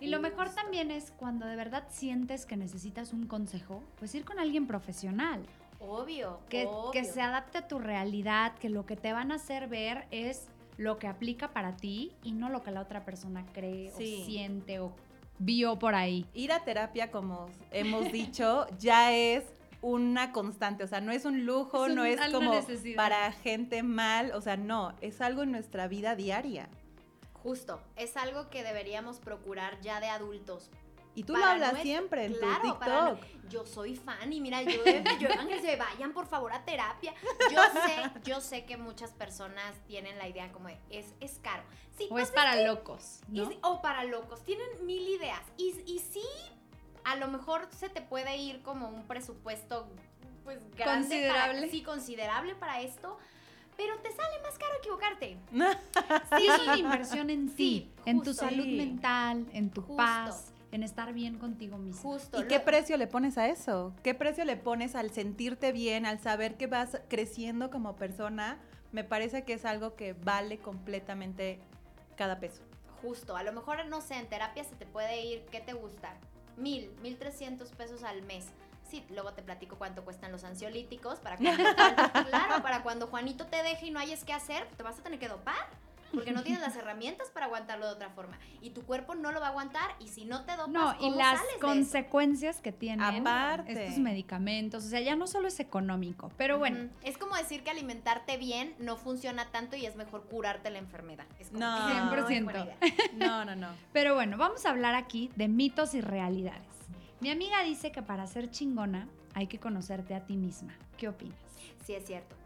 Y 0.00 0.08
lo 0.08 0.20
mejor 0.20 0.50
también 0.50 0.90
es 0.90 1.12
cuando 1.16 1.46
de 1.46 1.56
verdad 1.56 1.84
sientes 1.88 2.44
que 2.46 2.56
necesitas 2.56 3.12
un 3.12 3.26
consejo, 3.26 3.82
pues 3.98 4.14
ir 4.14 4.24
con 4.24 4.38
alguien 4.38 4.66
profesional. 4.66 5.46
Obvio 5.78 6.40
que, 6.48 6.68
que 6.92 7.04
se 7.04 7.20
adapte 7.20 7.58
a 7.58 7.68
tu 7.68 7.78
realidad, 7.78 8.54
que 8.58 8.68
lo 8.68 8.86
que 8.86 8.96
te 8.96 9.12
van 9.12 9.32
a 9.32 9.36
hacer 9.36 9.68
ver 9.68 10.06
es 10.10 10.48
lo 10.76 10.98
que 10.98 11.06
aplica 11.06 11.48
para 11.48 11.76
ti 11.76 12.12
y 12.22 12.32
no 12.32 12.50
lo 12.50 12.62
que 12.62 12.70
la 12.70 12.80
otra 12.80 13.04
persona 13.04 13.44
cree 13.52 13.90
o 13.92 13.96
siente 13.96 14.80
o 14.80 14.92
vio 15.38 15.78
por 15.78 15.94
ahí. 15.94 16.26
Ir 16.34 16.52
a 16.52 16.64
terapia, 16.64 17.10
como 17.10 17.48
hemos 17.70 18.12
dicho, 18.12 18.66
ya 18.78 19.12
es 19.12 19.44
una 19.82 20.32
constante, 20.32 20.84
o 20.84 20.86
sea, 20.86 21.00
no 21.00 21.12
es 21.12 21.24
un 21.24 21.44
lujo, 21.44 21.88
no 21.88 22.04
es 22.04 22.20
como 22.32 22.52
para 22.96 23.30
gente 23.32 23.82
mal, 23.82 24.32
o 24.32 24.40
sea, 24.40 24.56
no, 24.56 24.94
es 25.00 25.20
algo 25.20 25.42
en 25.42 25.52
nuestra 25.52 25.86
vida 25.88 26.16
diaria. 26.16 26.68
Justo, 27.46 27.80
es 27.94 28.16
algo 28.16 28.50
que 28.50 28.64
deberíamos 28.64 29.20
procurar 29.20 29.80
ya 29.80 30.00
de 30.00 30.08
adultos, 30.08 30.68
y 31.14 31.22
tú 31.22 31.36
lo 31.36 31.44
hablas 31.44 31.80
siempre 31.80 32.24
en 32.24 32.32
tu 32.32 32.40
TikTok. 32.40 33.20
yo 33.48 33.64
soy 33.64 33.94
fan 33.94 34.32
y 34.32 34.40
mira, 34.40 34.62
yo, 34.62 34.84
yo 35.20 35.28
se 35.62 35.76
vayan 35.76 36.12
por 36.12 36.26
favor 36.26 36.52
a 36.52 36.64
terapia. 36.64 37.14
Yo 37.52 37.60
sé, 37.86 38.20
yo 38.24 38.40
sé 38.40 38.64
que 38.64 38.76
muchas 38.76 39.12
personas 39.12 39.76
tienen 39.86 40.18
la 40.18 40.26
idea 40.26 40.50
como 40.50 40.66
de, 40.66 40.76
es, 40.90 41.14
es 41.20 41.38
caro. 41.38 41.62
Sí, 41.96 42.08
o 42.10 42.18
es 42.18 42.32
para 42.32 42.60
locos. 42.66 43.20
o 43.62 43.80
para 43.80 44.02
locos. 44.02 44.42
Tienen 44.42 44.84
mil 44.84 45.08
ideas. 45.08 45.40
Y, 45.56 45.80
y 45.86 46.00
sí, 46.00 46.26
a 47.04 47.14
lo 47.14 47.28
mejor 47.28 47.68
se 47.70 47.88
te 47.88 48.02
puede 48.02 48.36
ir 48.38 48.60
como 48.62 48.88
un 48.88 49.06
presupuesto 49.06 49.88
pues 50.42 50.58
grande. 50.76 51.08
Considerable. 51.08 51.70
sí, 51.70 51.82
considerable 51.84 52.56
para 52.56 52.80
esto 52.80 53.18
pero 53.76 53.98
te 53.98 54.10
sale 54.10 54.40
más 54.42 54.58
caro 54.58 54.72
equivocarte. 54.78 55.36
sí, 56.38 56.46
es 56.46 56.58
una 56.60 56.78
inversión 56.78 57.30
en 57.30 57.54
ti, 57.54 57.90
en 58.04 58.22
tu 58.22 58.34
salud 58.34 58.66
mental, 58.66 59.46
en 59.52 59.70
tu 59.70 59.96
paz 59.96 60.52
en 60.72 60.82
estar 60.82 61.12
bien 61.12 61.38
contigo 61.38 61.78
mismo. 61.78 62.02
Justo. 62.02 62.40
¿Y 62.40 62.46
qué 62.48 62.60
precio 62.60 62.96
le 62.96 63.06
pones 63.06 63.38
a 63.38 63.48
eso? 63.48 63.94
¿Qué 64.02 64.14
precio 64.14 64.44
le 64.44 64.56
pones 64.56 64.94
al 64.94 65.10
sentirte 65.10 65.72
bien, 65.72 66.06
al 66.06 66.20
saber 66.20 66.56
que 66.56 66.66
vas 66.66 67.00
creciendo 67.08 67.70
como 67.70 67.96
persona? 67.96 68.58
Me 68.92 69.04
parece 69.04 69.44
que 69.44 69.54
es 69.54 69.64
algo 69.64 69.94
que 69.94 70.12
vale 70.12 70.58
completamente 70.58 71.60
cada 72.16 72.40
peso. 72.40 72.62
Justo, 73.02 73.36
a 73.36 73.42
lo 73.42 73.52
mejor, 73.52 73.86
no 73.86 74.00
sé, 74.00 74.16
en 74.16 74.26
terapia 74.26 74.64
se 74.64 74.74
te 74.74 74.86
puede 74.86 75.24
ir, 75.24 75.44
¿qué 75.50 75.60
te 75.60 75.72
gusta? 75.72 76.14
Mil, 76.56 76.90
mil 77.02 77.16
trescientos 77.18 77.70
pesos 77.72 78.02
al 78.02 78.22
mes. 78.22 78.46
Sí, 78.88 79.04
luego 79.10 79.32
te 79.32 79.42
platico 79.42 79.76
cuánto 79.76 80.04
cuestan 80.04 80.32
los 80.32 80.44
ansiolíticos 80.44 81.18
para 81.18 81.36
cuando, 81.36 81.62
claro, 82.28 82.62
para 82.62 82.82
cuando 82.82 83.08
Juanito 83.08 83.46
te 83.46 83.62
deje 83.62 83.86
y 83.86 83.90
no 83.90 83.98
hayas 83.98 84.24
qué 84.24 84.32
hacer, 84.32 84.66
te 84.76 84.82
vas 84.82 84.98
a 84.98 85.02
tener 85.02 85.18
que 85.18 85.28
dopar 85.28 85.66
porque 86.12 86.32
no 86.32 86.42
tienes 86.42 86.60
las 86.60 86.76
herramientas 86.76 87.30
para 87.30 87.46
aguantarlo 87.46 87.86
de 87.86 87.92
otra 87.92 88.10
forma. 88.10 88.38
Y 88.60 88.70
tu 88.70 88.82
cuerpo 88.82 89.14
no 89.14 89.32
lo 89.32 89.40
va 89.40 89.46
a 89.46 89.50
aguantar 89.50 89.90
y 90.00 90.08
si 90.08 90.24
no 90.24 90.44
te 90.44 90.52
dopas, 90.52 90.68
No, 90.68 90.96
y 91.00 91.10
las 91.14 91.40
consecuencias 91.60 92.60
que 92.60 92.72
tienen 92.72 93.26
estos 93.66 93.98
medicamentos, 93.98 94.84
o 94.84 94.88
sea, 94.88 95.00
ya 95.00 95.16
no 95.16 95.26
solo 95.26 95.48
es 95.48 95.60
económico, 95.60 96.30
pero 96.36 96.58
bueno. 96.58 96.88
Es 97.02 97.18
como 97.18 97.36
decir 97.36 97.62
que 97.62 97.70
alimentarte 97.70 98.36
bien 98.36 98.74
no 98.78 98.96
funciona 98.96 99.50
tanto 99.50 99.76
y 99.76 99.86
es 99.86 99.96
mejor 99.96 100.24
curarte 100.24 100.70
la 100.70 100.78
enfermedad. 100.78 101.26
Es 101.38 101.48
como 101.48 101.60
no, 101.60 102.12
100%. 102.12 102.74
No, 103.14 103.44
no, 103.44 103.56
no. 103.56 103.68
Pero 103.92 104.14
bueno, 104.14 104.36
vamos 104.36 104.64
a 104.66 104.70
hablar 104.70 104.94
aquí 104.94 105.30
de 105.36 105.48
mitos 105.48 105.94
y 105.94 106.00
realidades. 106.00 106.75
Mi 107.20 107.30
amiga 107.30 107.62
dice 107.62 107.92
que 107.92 108.02
para 108.02 108.26
ser 108.26 108.50
chingona 108.50 109.08
hay 109.34 109.46
que 109.46 109.58
conocerte 109.58 110.14
a 110.14 110.24
ti 110.24 110.36
misma. 110.36 110.74
¿Qué 110.98 111.08
opinas? 111.08 111.38
Sí, 111.84 111.94
es 111.94 112.06
cierto. 112.06 112.36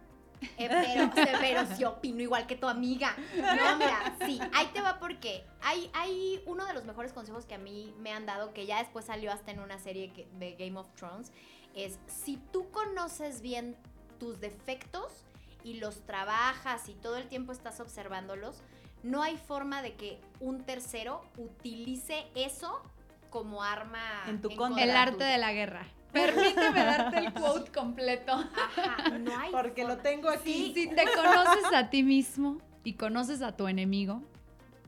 Eh, 0.57 0.69
pero, 0.69 1.11
pero 1.41 1.67
sí 1.77 1.85
opino 1.85 2.23
igual 2.23 2.47
que 2.47 2.57
tu 2.57 2.67
amiga. 2.69 3.15
No, 3.37 3.77
mira, 3.77 4.17
sí, 4.25 4.41
ahí 4.55 4.69
te 4.73 4.81
va 4.81 4.99
porque 4.99 5.45
hay, 5.61 5.91
hay 5.93 6.43
uno 6.47 6.65
de 6.65 6.73
los 6.73 6.85
mejores 6.85 7.13
consejos 7.13 7.45
que 7.45 7.55
a 7.55 7.59
mí 7.59 7.95
me 7.99 8.13
han 8.13 8.27
dado, 8.27 8.55
que 8.55 8.65
ya 8.65 8.79
después 8.79 9.05
salió 9.05 9.33
hasta 9.33 9.51
en 9.51 9.61
una 9.61 9.79
serie 9.79 10.13
de 10.39 10.53
Game 10.55 10.79
of 10.79 10.89
Thrones, 10.95 11.33
es 11.75 11.99
si 12.07 12.39
tú 12.53 12.71
conoces 12.71 13.43
bien 13.43 13.77
tus 14.19 14.41
defectos 14.41 15.25
y 15.63 15.75
los 15.75 16.07
trabajas 16.07 16.89
y 16.89 16.95
todo 16.95 17.17
el 17.17 17.29
tiempo 17.29 17.53
estás 17.53 17.81
observándolos, 17.81 18.63
no 19.03 19.23
hay 19.23 19.37
forma 19.37 19.83
de 19.83 19.95
que 19.95 20.21
un 20.41 20.65
tercero 20.65 21.23
utilice 21.37 22.27
eso 22.35 22.83
como 23.31 23.63
arma 23.63 24.01
en 24.29 24.41
tu 24.41 24.55
contra. 24.55 24.83
El 24.83 24.91
arte 24.91 25.25
de 25.25 25.39
la 25.39 25.53
guerra. 25.53 25.87
Permíteme 26.13 26.85
darte 26.85 27.19
el 27.19 27.33
quote 27.33 27.71
completo. 27.71 28.33
Ajá, 28.33 29.19
no 29.19 29.39
hay. 29.39 29.53
Porque 29.53 29.85
lo 29.85 29.99
tengo 29.99 30.29
aquí. 30.29 30.73
Si 30.75 30.89
te 30.89 31.05
conoces 31.05 31.73
a 31.73 31.89
ti 31.89 32.03
mismo 32.03 32.59
y 32.83 32.95
conoces 32.95 33.43
a 33.43 33.57
tu 33.57 33.69
enemigo, 33.69 34.23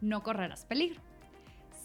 no 0.01 0.23
correrás 0.23 0.65
peligro. 0.65 1.01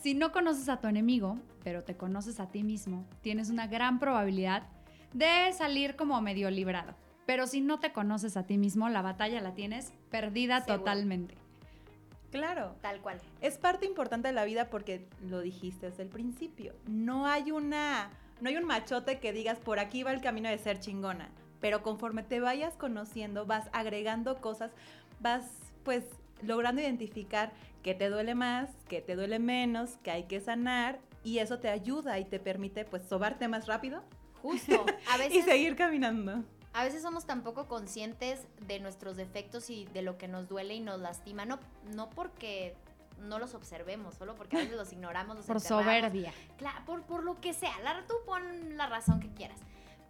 Si 0.02 0.14
no 0.14 0.32
conoces 0.32 0.70
a 0.70 0.82
tu 0.82 0.88
enemigo, 0.88 1.38
pero 1.64 1.84
te 1.84 1.96
conoces 1.96 2.40
a 2.40 2.48
ti 2.48 2.64
mismo, 2.64 3.06
tienes 3.22 3.50
una 3.50 3.68
gran 3.68 4.00
probabilidad 4.00 4.64
de 5.14 5.52
salir 5.54 5.96
como 5.96 6.20
medio 6.22 6.50
librado. 6.50 6.96
Pero 7.26 7.46
si 7.46 7.62
no 7.62 7.80
te 7.80 7.92
conoces 7.92 8.38
a 8.38 8.44
ti 8.44 8.58
mismo, 8.58 8.90
la 8.90 9.02
batalla 9.02 9.42
la 9.42 9.54
tienes 9.54 9.94
perdida 10.10 10.66
totalmente. 10.66 11.38
Claro. 12.32 12.76
Tal 12.82 13.02
cual. 13.02 13.20
Es 13.42 13.58
parte 13.58 13.86
importante 13.86 14.28
de 14.28 14.34
la 14.34 14.46
vida 14.46 14.70
porque 14.70 15.08
lo 15.22 15.42
dijiste 15.42 15.90
desde 15.90 16.04
el 16.04 16.10
principio. 16.10 16.74
No 16.88 17.28
hay 17.28 17.52
una 17.52 18.10
no 18.42 18.50
hay 18.50 18.58
un 18.58 18.66
machote 18.66 19.20
que 19.20 19.34
digas 19.34 19.58
por 19.58 19.80
aquí 19.80 20.04
va 20.04 20.12
el 20.12 20.22
camino 20.22 20.50
de 20.50 20.58
ser 20.58 20.80
chingona, 20.80 21.30
pero 21.60 21.82
conforme 21.82 22.22
te 22.24 22.40
vayas 22.40 22.76
conociendo, 22.76 23.46
vas 23.46 23.68
agregando 23.74 24.40
cosas, 24.42 24.72
vas 25.20 25.46
pues 25.84 26.04
logrando 26.44 26.82
identificar 26.82 27.52
qué 27.82 27.96
te 27.96 28.10
duele 28.10 28.36
más, 28.36 28.70
qué 28.88 29.02
te 29.02 29.16
duele 29.16 29.40
menos, 29.40 29.98
qué 30.04 30.12
hay 30.12 30.24
que 30.24 30.40
sanar 30.40 31.00
y 31.24 31.40
eso 31.40 31.60
te 31.60 31.70
ayuda 31.70 32.20
y 32.20 32.26
te 32.26 32.40
permite 32.40 32.86
pues 32.86 33.04
sobarte 33.04 33.48
más 33.48 33.68
rápido. 33.68 34.04
Justo, 34.42 34.86
a 35.10 35.18
veces... 35.18 35.38
y 35.38 35.42
seguir 35.42 35.76
caminando. 35.76 36.44
A 36.78 36.84
veces 36.84 37.02
somos 37.02 37.26
tan 37.26 37.42
poco 37.42 37.66
conscientes 37.66 38.46
de 38.68 38.80
nuestros 38.80 39.18
defectos 39.18 39.72
y 39.72 39.86
de 39.86 40.04
lo 40.04 40.20
que 40.20 40.28
nos 40.28 40.48
duele 40.48 40.76
y 40.76 40.80
nos 40.80 41.00
lastima, 41.00 41.44
no, 41.44 41.58
no 41.96 42.08
porque 42.12 42.76
no 43.18 43.40
los 43.40 43.56
observemos, 43.56 44.14
solo 44.14 44.36
porque 44.36 44.58
a 44.58 44.60
veces 44.60 44.76
los 44.76 44.94
ignoramos, 44.94 45.38
los 45.38 45.46
Por 45.48 45.60
soberbia. 45.60 46.32
Claro, 46.60 46.86
por, 46.86 47.02
por 47.02 47.24
lo 47.24 47.42
que 47.42 47.54
sea. 47.54 47.74
La, 47.80 48.06
tú 48.06 48.14
pon 48.28 48.78
la 48.78 48.86
razón 48.86 49.20
que 49.20 49.34
quieras. 49.34 49.60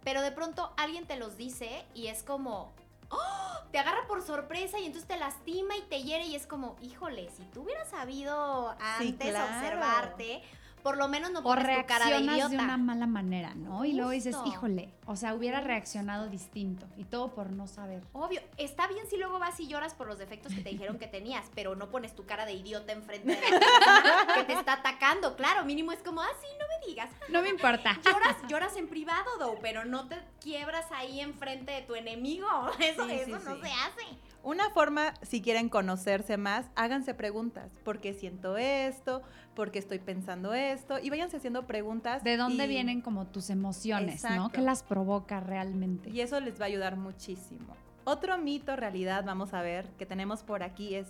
Pero 0.04 0.20
de 0.20 0.30
pronto 0.30 0.74
alguien 0.76 1.06
te 1.06 1.16
los 1.16 1.38
dice 1.38 1.86
y 1.94 2.08
es 2.08 2.22
como, 2.22 2.74
¡Oh! 3.08 3.60
te 3.72 3.78
agarra 3.78 4.06
por 4.06 4.20
sorpresa 4.20 4.78
y 4.78 4.84
entonces 4.84 5.08
te 5.08 5.16
lastima 5.16 5.74
y 5.74 5.80
te 5.88 6.02
hiere 6.02 6.26
y 6.26 6.36
es 6.36 6.46
como, 6.46 6.76
híjole, 6.82 7.30
si 7.34 7.44
tú 7.44 7.62
hubieras 7.62 7.88
sabido 7.88 8.76
antes 8.78 9.34
observarte, 9.34 10.42
por 10.88 10.96
lo 10.96 11.06
menos 11.06 11.30
no 11.30 11.42
pones 11.42 11.80
tu 11.80 11.86
cara 11.86 12.06
de 12.06 12.20
idiota. 12.20 12.48
de 12.48 12.56
una 12.56 12.78
mala 12.78 13.06
manera, 13.06 13.54
¿no? 13.54 13.84
Y 13.84 13.92
luego 13.92 14.10
dices, 14.10 14.34
híjole, 14.46 14.88
o 15.04 15.16
sea, 15.16 15.34
hubiera 15.34 15.60
reaccionado 15.60 16.28
distinto 16.28 16.86
y 16.96 17.04
todo 17.04 17.34
por 17.34 17.50
no 17.50 17.66
saber. 17.66 18.02
Obvio, 18.14 18.40
está 18.56 18.86
bien 18.86 19.06
si 19.06 19.18
luego 19.18 19.38
vas 19.38 19.60
y 19.60 19.66
lloras 19.68 19.92
por 19.92 20.06
los 20.06 20.18
defectos 20.18 20.54
que 20.54 20.62
te 20.62 20.70
dijeron 20.70 20.98
que 20.98 21.06
tenías, 21.06 21.44
pero 21.54 21.76
no 21.76 21.90
pones 21.90 22.16
tu 22.16 22.24
cara 22.24 22.46
de 22.46 22.54
idiota 22.54 22.94
enfrente 22.94 23.36
de 23.36 23.50
la 23.50 23.58
persona 23.58 24.34
que 24.34 24.44
te 24.44 24.52
está 24.54 24.72
atacando. 24.72 25.36
Claro, 25.36 25.66
mínimo 25.66 25.92
es 25.92 26.02
como, 26.02 26.22
ah, 26.22 26.30
sí, 26.40 26.46
no 26.58 26.64
me 26.66 26.86
digas. 26.86 27.10
No 27.28 27.42
me 27.42 27.50
importa. 27.50 28.00
Lloras, 28.02 28.36
lloras 28.48 28.76
en 28.76 28.88
privado, 28.88 29.30
though, 29.38 29.58
pero 29.60 29.84
no 29.84 30.08
te 30.08 30.16
quiebras 30.40 30.90
ahí 30.92 31.20
enfrente 31.20 31.70
de 31.70 31.82
tu 31.82 31.96
enemigo. 31.96 32.48
Eso, 32.78 33.04
eso 33.04 33.38
no 33.40 33.60
se 33.60 33.68
hace. 33.68 34.06
Una 34.42 34.70
forma, 34.70 35.14
si 35.22 35.42
quieren 35.42 35.68
conocerse 35.68 36.36
más, 36.36 36.66
háganse 36.74 37.12
preguntas. 37.14 37.70
¿Por 37.84 38.00
qué 38.00 38.14
siento 38.14 38.56
esto? 38.56 39.22
¿Por 39.54 39.70
qué 39.70 39.78
estoy 39.78 39.98
pensando 39.98 40.54
esto? 40.54 40.98
Y 40.98 41.10
váyanse 41.10 41.36
haciendo 41.38 41.66
preguntas. 41.66 42.22
¿De 42.24 42.36
dónde 42.36 42.66
vienen 42.66 43.00
como 43.00 43.26
tus 43.26 43.50
emociones, 43.50 44.24
no? 44.24 44.50
¿Qué 44.50 44.60
las 44.60 44.82
provoca 44.82 45.40
realmente? 45.40 46.10
Y 46.10 46.20
eso 46.20 46.40
les 46.40 46.60
va 46.60 46.64
a 46.64 46.68
ayudar 46.68 46.96
muchísimo. 46.96 47.76
Otro 48.04 48.38
mito, 48.38 48.74
realidad, 48.76 49.24
vamos 49.24 49.52
a 49.52 49.60
ver, 49.60 49.90
que 49.98 50.06
tenemos 50.06 50.42
por 50.42 50.62
aquí 50.62 50.94
es 50.94 51.08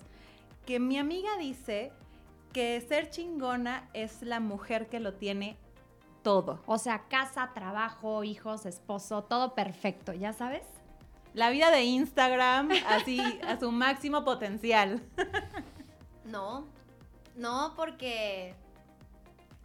que 0.66 0.80
mi 0.80 0.98
amiga 0.98 1.36
dice 1.38 1.92
que 2.52 2.80
ser 2.80 3.10
chingona 3.10 3.88
es 3.92 4.22
la 4.22 4.40
mujer 4.40 4.88
que 4.88 4.98
lo 4.98 5.14
tiene 5.14 5.56
todo. 6.22 6.60
O 6.66 6.78
sea, 6.78 7.04
casa, 7.08 7.52
trabajo, 7.54 8.24
hijos, 8.24 8.66
esposo, 8.66 9.24
todo 9.24 9.54
perfecto, 9.54 10.12
¿ya 10.12 10.32
sabes? 10.32 10.66
La 11.34 11.50
vida 11.50 11.70
de 11.70 11.84
Instagram, 11.84 12.70
así, 12.88 13.20
a 13.46 13.58
su 13.58 13.70
máximo 13.70 14.24
potencial. 14.24 15.02
No, 16.24 16.66
no, 17.36 17.72
porque 17.76 18.54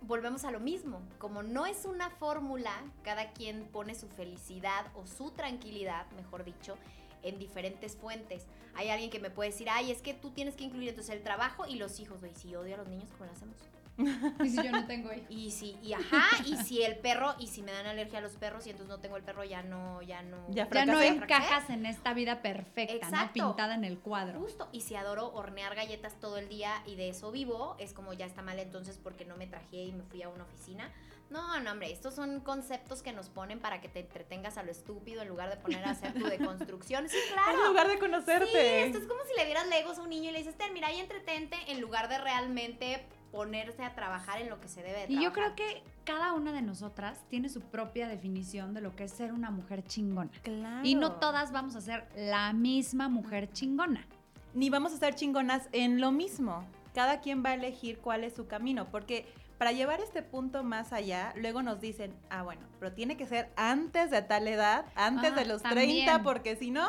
volvemos 0.01 0.45
a 0.45 0.51
lo 0.51 0.59
mismo. 0.59 1.01
Como 1.17 1.43
no 1.43 1.65
es 1.65 1.85
una 1.85 2.09
fórmula, 2.09 2.71
cada 3.03 3.31
quien 3.31 3.65
pone 3.65 3.95
su 3.95 4.07
felicidad 4.07 4.85
o 4.95 5.07
su 5.07 5.31
tranquilidad, 5.31 6.09
mejor 6.11 6.43
dicho, 6.43 6.77
en 7.21 7.39
diferentes 7.39 7.95
fuentes. 7.95 8.45
Hay 8.75 8.89
alguien 8.89 9.09
que 9.09 9.19
me 9.19 9.29
puede 9.29 9.49
decir, 9.51 9.69
ay, 9.69 9.91
es 9.91 10.01
que 10.01 10.13
tú 10.13 10.31
tienes 10.31 10.55
que 10.55 10.65
incluir 10.65 10.89
entonces 10.89 11.15
el 11.15 11.23
trabajo 11.23 11.65
y 11.65 11.75
los 11.75 11.99
hijos, 11.99 12.19
güey. 12.19 12.33
Si 12.35 12.55
odio 12.55 12.75
a 12.75 12.77
los 12.77 12.87
niños, 12.87 13.09
¿cómo 13.11 13.25
lo 13.25 13.31
hacemos? 13.31 13.57
y 14.43 14.49
si 14.49 14.55
yo 14.55 14.71
no 14.71 14.85
tengo 14.87 15.11
hijos. 15.11 15.25
Y 15.29 15.51
si, 15.51 15.77
y 15.81 15.93
ajá, 15.93 16.25
y 16.45 16.57
si 16.57 16.81
el 16.81 16.97
perro, 16.97 17.35
y 17.39 17.47
si 17.47 17.61
me 17.61 17.71
dan 17.71 17.85
alergia 17.85 18.19
a 18.19 18.21
los 18.21 18.33
perros 18.33 18.65
y 18.65 18.71
entonces 18.71 18.89
no 18.89 18.99
tengo 18.99 19.17
el 19.17 19.23
perro, 19.23 19.43
ya 19.43 19.61
no, 19.61 20.01
ya 20.01 20.23
no. 20.23 20.45
Ya, 20.49 20.67
no 20.85 21.01
encajas 21.01 21.69
en 21.69 21.85
esta 21.85 22.13
vida 22.13 22.41
perfecta, 22.41 23.09
¿no? 23.09 23.33
Pintada 23.33 23.75
en 23.75 23.83
el 23.83 23.99
cuadro. 23.99 24.39
Justo. 24.39 24.67
Y 24.71 24.81
si 24.81 24.95
adoro 24.95 25.31
hornear 25.33 25.75
galletas 25.75 26.19
todo 26.19 26.37
el 26.37 26.49
día 26.49 26.81
y 26.85 26.95
de 26.95 27.09
eso 27.09 27.31
vivo, 27.31 27.75
es 27.79 27.93
como 27.93 28.13
ya 28.13 28.25
está 28.25 28.41
mal 28.41 28.59
entonces 28.59 28.99
porque 29.01 29.25
no 29.25 29.37
me 29.37 29.47
traje 29.47 29.83
y 29.83 29.91
me 29.91 30.03
fui 30.03 30.23
a 30.23 30.29
una 30.29 30.43
oficina. 30.43 30.91
No, 31.29 31.59
no, 31.61 31.71
hombre, 31.71 31.91
estos 31.91 32.13
son 32.13 32.41
conceptos 32.41 33.01
que 33.01 33.11
nos 33.11 33.29
ponen 33.29 33.59
para 33.59 33.81
que 33.81 33.89
te 33.89 34.01
entretengas 34.01 34.57
a 34.57 34.63
lo 34.63 34.71
estúpido 34.71 35.23
en 35.23 35.29
lugar 35.29 35.49
de 35.49 35.57
poner 35.57 35.83
a 35.83 35.91
hacer 35.91 36.13
tu 36.13 36.25
deconstrucción. 36.25 37.09
Sí, 37.09 37.17
claro. 37.33 37.59
En 37.59 37.67
lugar 37.69 37.87
de 37.87 37.97
conocerte. 37.97 38.51
Sí, 38.51 38.87
esto 38.87 38.99
es 38.99 39.07
como 39.07 39.23
si 39.23 39.35
le 39.35 39.45
dieras 39.45 39.67
legos 39.67 39.97
a 39.97 40.03
un 40.03 40.09
niño 40.09 40.29
y 40.29 40.33
le 40.33 40.39
dices, 40.39 40.55
ten, 40.55 40.73
mira, 40.73 40.91
y 40.91 40.99
entretente, 40.99 41.57
en 41.67 41.81
lugar 41.81 42.07
de 42.07 42.19
realmente 42.19 43.03
ponerse 43.33 43.83
a 43.83 43.95
trabajar 43.95 44.39
en 44.39 44.49
lo 44.49 44.61
que 44.61 44.67
se 44.67 44.83
debe 44.83 45.07
Y 45.09 45.19
yo 45.19 45.33
creo 45.33 45.55
que 45.55 45.81
cada 46.05 46.33
una 46.33 46.53
de 46.53 46.61
nosotras 46.61 47.19
tiene 47.29 47.49
su 47.49 47.61
propia 47.61 48.07
definición 48.07 48.75
de 48.75 48.81
lo 48.81 48.95
que 48.95 49.05
es 49.05 49.11
ser 49.11 49.33
una 49.33 49.49
mujer 49.49 49.83
chingona. 49.83 50.29
Claro. 50.43 50.87
Y 50.87 50.93
no 50.93 51.13
todas 51.13 51.51
vamos 51.51 51.75
a 51.75 51.81
ser 51.81 52.07
la 52.15 52.53
misma 52.53 53.09
mujer 53.09 53.51
chingona. 53.51 54.05
Ni 54.53 54.69
vamos 54.69 54.93
a 54.93 54.97
ser 54.97 55.15
chingonas 55.15 55.67
en 55.71 55.99
lo 55.99 56.11
mismo. 56.11 56.63
Cada 56.93 57.21
quien 57.21 57.43
va 57.43 57.49
a 57.49 57.53
elegir 57.55 57.97
cuál 57.97 58.23
es 58.23 58.35
su 58.35 58.45
camino, 58.45 58.85
porque 58.91 59.25
para 59.57 59.71
llevar 59.71 59.99
este 59.99 60.21
punto 60.21 60.63
más 60.63 60.93
allá, 60.93 61.33
luego 61.35 61.63
nos 61.63 61.81
dicen, 61.81 62.13
ah, 62.29 62.43
bueno, 62.43 62.61
pero 62.79 62.93
tiene 62.93 63.17
que 63.17 63.25
ser 63.25 63.49
antes 63.55 64.11
de 64.11 64.21
tal 64.21 64.47
edad, 64.47 64.85
antes 64.93 65.31
ah, 65.31 65.35
de 65.35 65.45
los 65.45 65.63
30, 65.63 66.21
porque 66.21 66.55
si 66.55 66.69
no, 66.69 66.87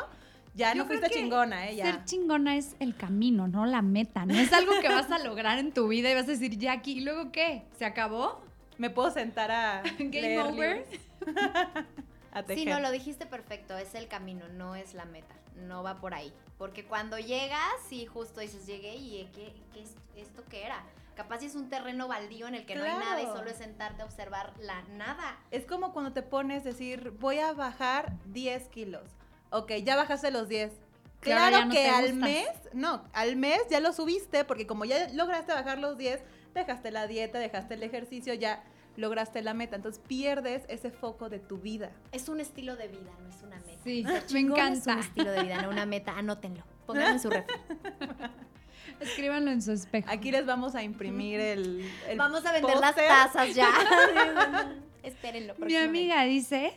ya 0.55 0.75
no 0.75 0.87
fuiste 0.87 1.11
chingona, 1.11 1.69
¿eh? 1.69 1.77
Ser 1.77 2.05
chingona 2.05 2.57
es 2.57 2.77
el 2.79 2.97
camino, 2.97 3.49
no 3.49 3.67
la 3.67 3.83
meta. 3.83 4.25
No 4.25 4.35
es 4.35 4.53
algo 4.53 4.73
que 4.81 4.89
vas 4.89 5.11
a 5.11 5.19
lograr 5.19 5.59
en 5.59 5.73
tu 5.73 5.89
vida 5.89 6.11
y 6.11 6.15
vas 6.15 6.25
a 6.25 6.33
decir, 6.33 6.57
ya 6.59 6.73
aquí, 6.73 6.99
¿y 6.99 7.01
luego 7.01 7.33
qué? 7.33 7.65
¿Se 7.77 7.85
acabó? 7.85 8.41
¿Me 8.79 8.91
puedo 8.91 9.11
sentar 9.11 9.51
a. 9.51 9.83
Game 9.99 10.39
over? 10.39 10.87
sí, 12.49 12.67
no, 12.67 12.79
lo 12.81 12.93
dijiste 12.93 13.27
perfecto. 13.27 13.77
Es 13.77 13.95
el 13.95 14.07
camino, 14.07 14.49
no 14.49 14.77
es 14.77 14.95
la 14.95 15.05
meta. 15.05 15.35
No 15.57 15.83
va 15.83 16.01
por 16.01 16.15
ahí. 16.15 16.33
Porque 16.57 16.85
cuando 16.85 17.19
llegas, 17.19 17.75
sí, 17.89 18.07
justo 18.07 18.41
dices, 18.41 18.67
llegué 18.67 18.95
y 18.95 19.29
¿qué, 19.35 19.53
qué 19.73 19.83
es 19.83 19.97
esto 20.17 20.45
qué 20.49 20.65
era? 20.65 20.85
Capaz 21.17 21.41
si 21.41 21.47
es 21.47 21.55
un 21.55 21.69
terreno 21.69 22.09
baldío 22.09 22.49
en 22.49 22.57
el 22.57 22.67
que 22.67 22.75
no 22.75 22.85
hay 22.85 22.93
nada 22.93 23.23
y 23.23 23.27
solo 23.27 23.51
es 23.51 23.57
sentarte 23.57 24.03
a 24.03 24.05
observar 24.05 24.53
la 24.59 24.83
nada. 24.83 25.39
Es 25.53 25.65
como 25.65 25.93
cuando 25.93 26.13
te 26.13 26.23
pones 26.23 26.63
a 26.63 26.71
decir, 26.71 27.13
voy 27.21 27.39
a 27.39 27.53
bajar 27.53 28.13
10 28.27 28.69
kilos 28.69 29.11
ok, 29.55 29.73
ya 29.85 29.97
bajaste 29.97 30.31
los 30.31 30.49
10. 30.49 30.73
Claro 31.21 31.71
que 31.71 31.89
al 31.89 32.13
mes, 32.15 32.49
no, 32.75 33.03
al 33.13 33.37
mes 33.37 33.61
ya 33.71 33.81
lo 33.81 33.93
subiste 33.93 34.45
porque 34.45 34.67
como 34.67 34.85
ya 34.85 35.09
lograste 35.15 35.53
bajar 35.53 35.79
los 35.79 35.97
10, 35.97 36.21
dejaste 36.55 36.91
la 36.91 37.07
dieta, 37.07 37.39
dejaste 37.39 37.75
el 37.75 37.83
ejercicio, 37.83 38.35
ya 38.35 38.63
lograste 38.97 39.41
la 39.43 39.55
meta. 39.55 39.77
Entonces 39.77 40.03
pierdes 40.07 40.65
ese 40.69 40.91
foco 40.91 41.31
de 41.31 41.39
tu 41.39 41.59
vida. 41.59 41.91
Es 42.13 42.29
un 42.29 42.41
estilo 42.41 42.77
de 42.77 42.89
vida, 42.89 43.11
no 43.23 43.29
es 43.31 43.43
una 43.43 43.57
meta. 43.61 43.81
Sí, 43.85 44.05
me 44.35 44.41
encanta. 44.41 44.93
Es 44.93 44.97
un 44.97 44.99
estilo 44.99 45.31
de 45.31 45.43
vida, 45.45 45.63
no 45.63 45.71
una 45.71 45.87
meta. 45.87 46.17
Anótenlo. 46.17 46.63
Pónganlo 46.87 47.13
en 47.13 47.21
su 47.21 47.31
refri. 47.31 47.55
Escríbanlo 49.01 49.51
en 49.51 49.63
su 49.63 49.73
espejo. 49.73 50.09
Aquí 50.11 50.31
les 50.31 50.45
vamos 50.45 50.75
a 50.75 50.83
imprimir 50.83 51.41
el. 51.41 51.91
vamos 52.17 52.45
a 52.45 52.53
vender 52.53 52.77
las 52.79 52.95
tazas 52.95 53.55
ya. 53.55 53.71
Espérenlo. 55.03 55.55
Mi 55.59 55.77
amiga 55.77 56.23
dice 56.25 56.75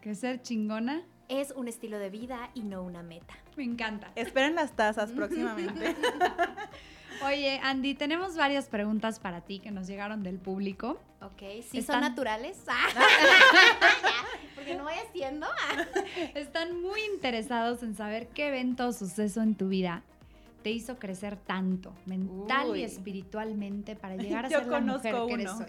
que 0.00 0.14
ser 0.14 0.42
chingona 0.42 1.02
es 1.30 1.52
un 1.52 1.68
estilo 1.68 1.98
de 1.98 2.10
vida 2.10 2.50
y 2.54 2.62
no 2.62 2.82
una 2.82 3.02
meta. 3.02 3.34
Me 3.56 3.64
encanta. 3.64 4.10
Esperen 4.16 4.56
las 4.56 4.72
tazas 4.72 5.12
próximamente. 5.12 5.94
Oye, 7.24 7.60
Andy, 7.62 7.94
tenemos 7.94 8.36
varias 8.36 8.68
preguntas 8.68 9.20
para 9.20 9.42
ti 9.42 9.58
que 9.58 9.70
nos 9.70 9.86
llegaron 9.86 10.22
del 10.22 10.38
público. 10.38 10.98
Ok, 11.20 11.62
¿sí 11.70 11.82
son 11.82 12.00
naturales? 12.00 12.64
Porque 14.54 14.74
no 14.74 14.84
voy 14.84 14.94
haciendo. 14.94 15.46
Están 16.34 16.80
muy 16.80 17.00
interesados 17.14 17.82
en 17.82 17.94
saber 17.94 18.28
qué 18.28 18.48
evento 18.48 18.88
o 18.88 18.92
suceso 18.92 19.42
en 19.42 19.54
tu 19.54 19.68
vida 19.68 20.02
te 20.62 20.70
hizo 20.70 20.98
crecer 20.98 21.36
tanto, 21.36 21.92
mental 22.06 22.76
y 22.76 22.82
espiritualmente, 22.82 23.96
para 23.96 24.16
llegar 24.16 24.44
a 24.44 24.48
ser 24.48 24.66
la 24.66 24.80
mujer 24.80 25.14
que 25.26 25.32
eres 25.32 25.50
hoy. 25.52 25.66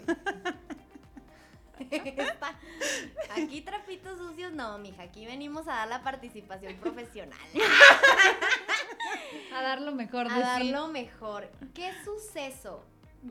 Aquí 3.36 3.62
trapitos 3.62 4.18
sucios, 4.18 4.52
no, 4.52 4.78
mija, 4.78 5.02
aquí 5.02 5.26
venimos 5.26 5.66
a 5.68 5.72
dar 5.72 5.88
la 5.88 6.02
participación 6.02 6.76
profesional. 6.76 7.38
a 9.54 9.62
dar 9.62 9.80
lo 9.80 9.92
mejor 9.92 10.28
de 10.28 10.34
A 10.34 10.40
dar 10.40 10.64
lo 10.64 10.88
mejor. 10.88 11.50
¿Qué 11.74 11.92
suceso? 12.04 12.84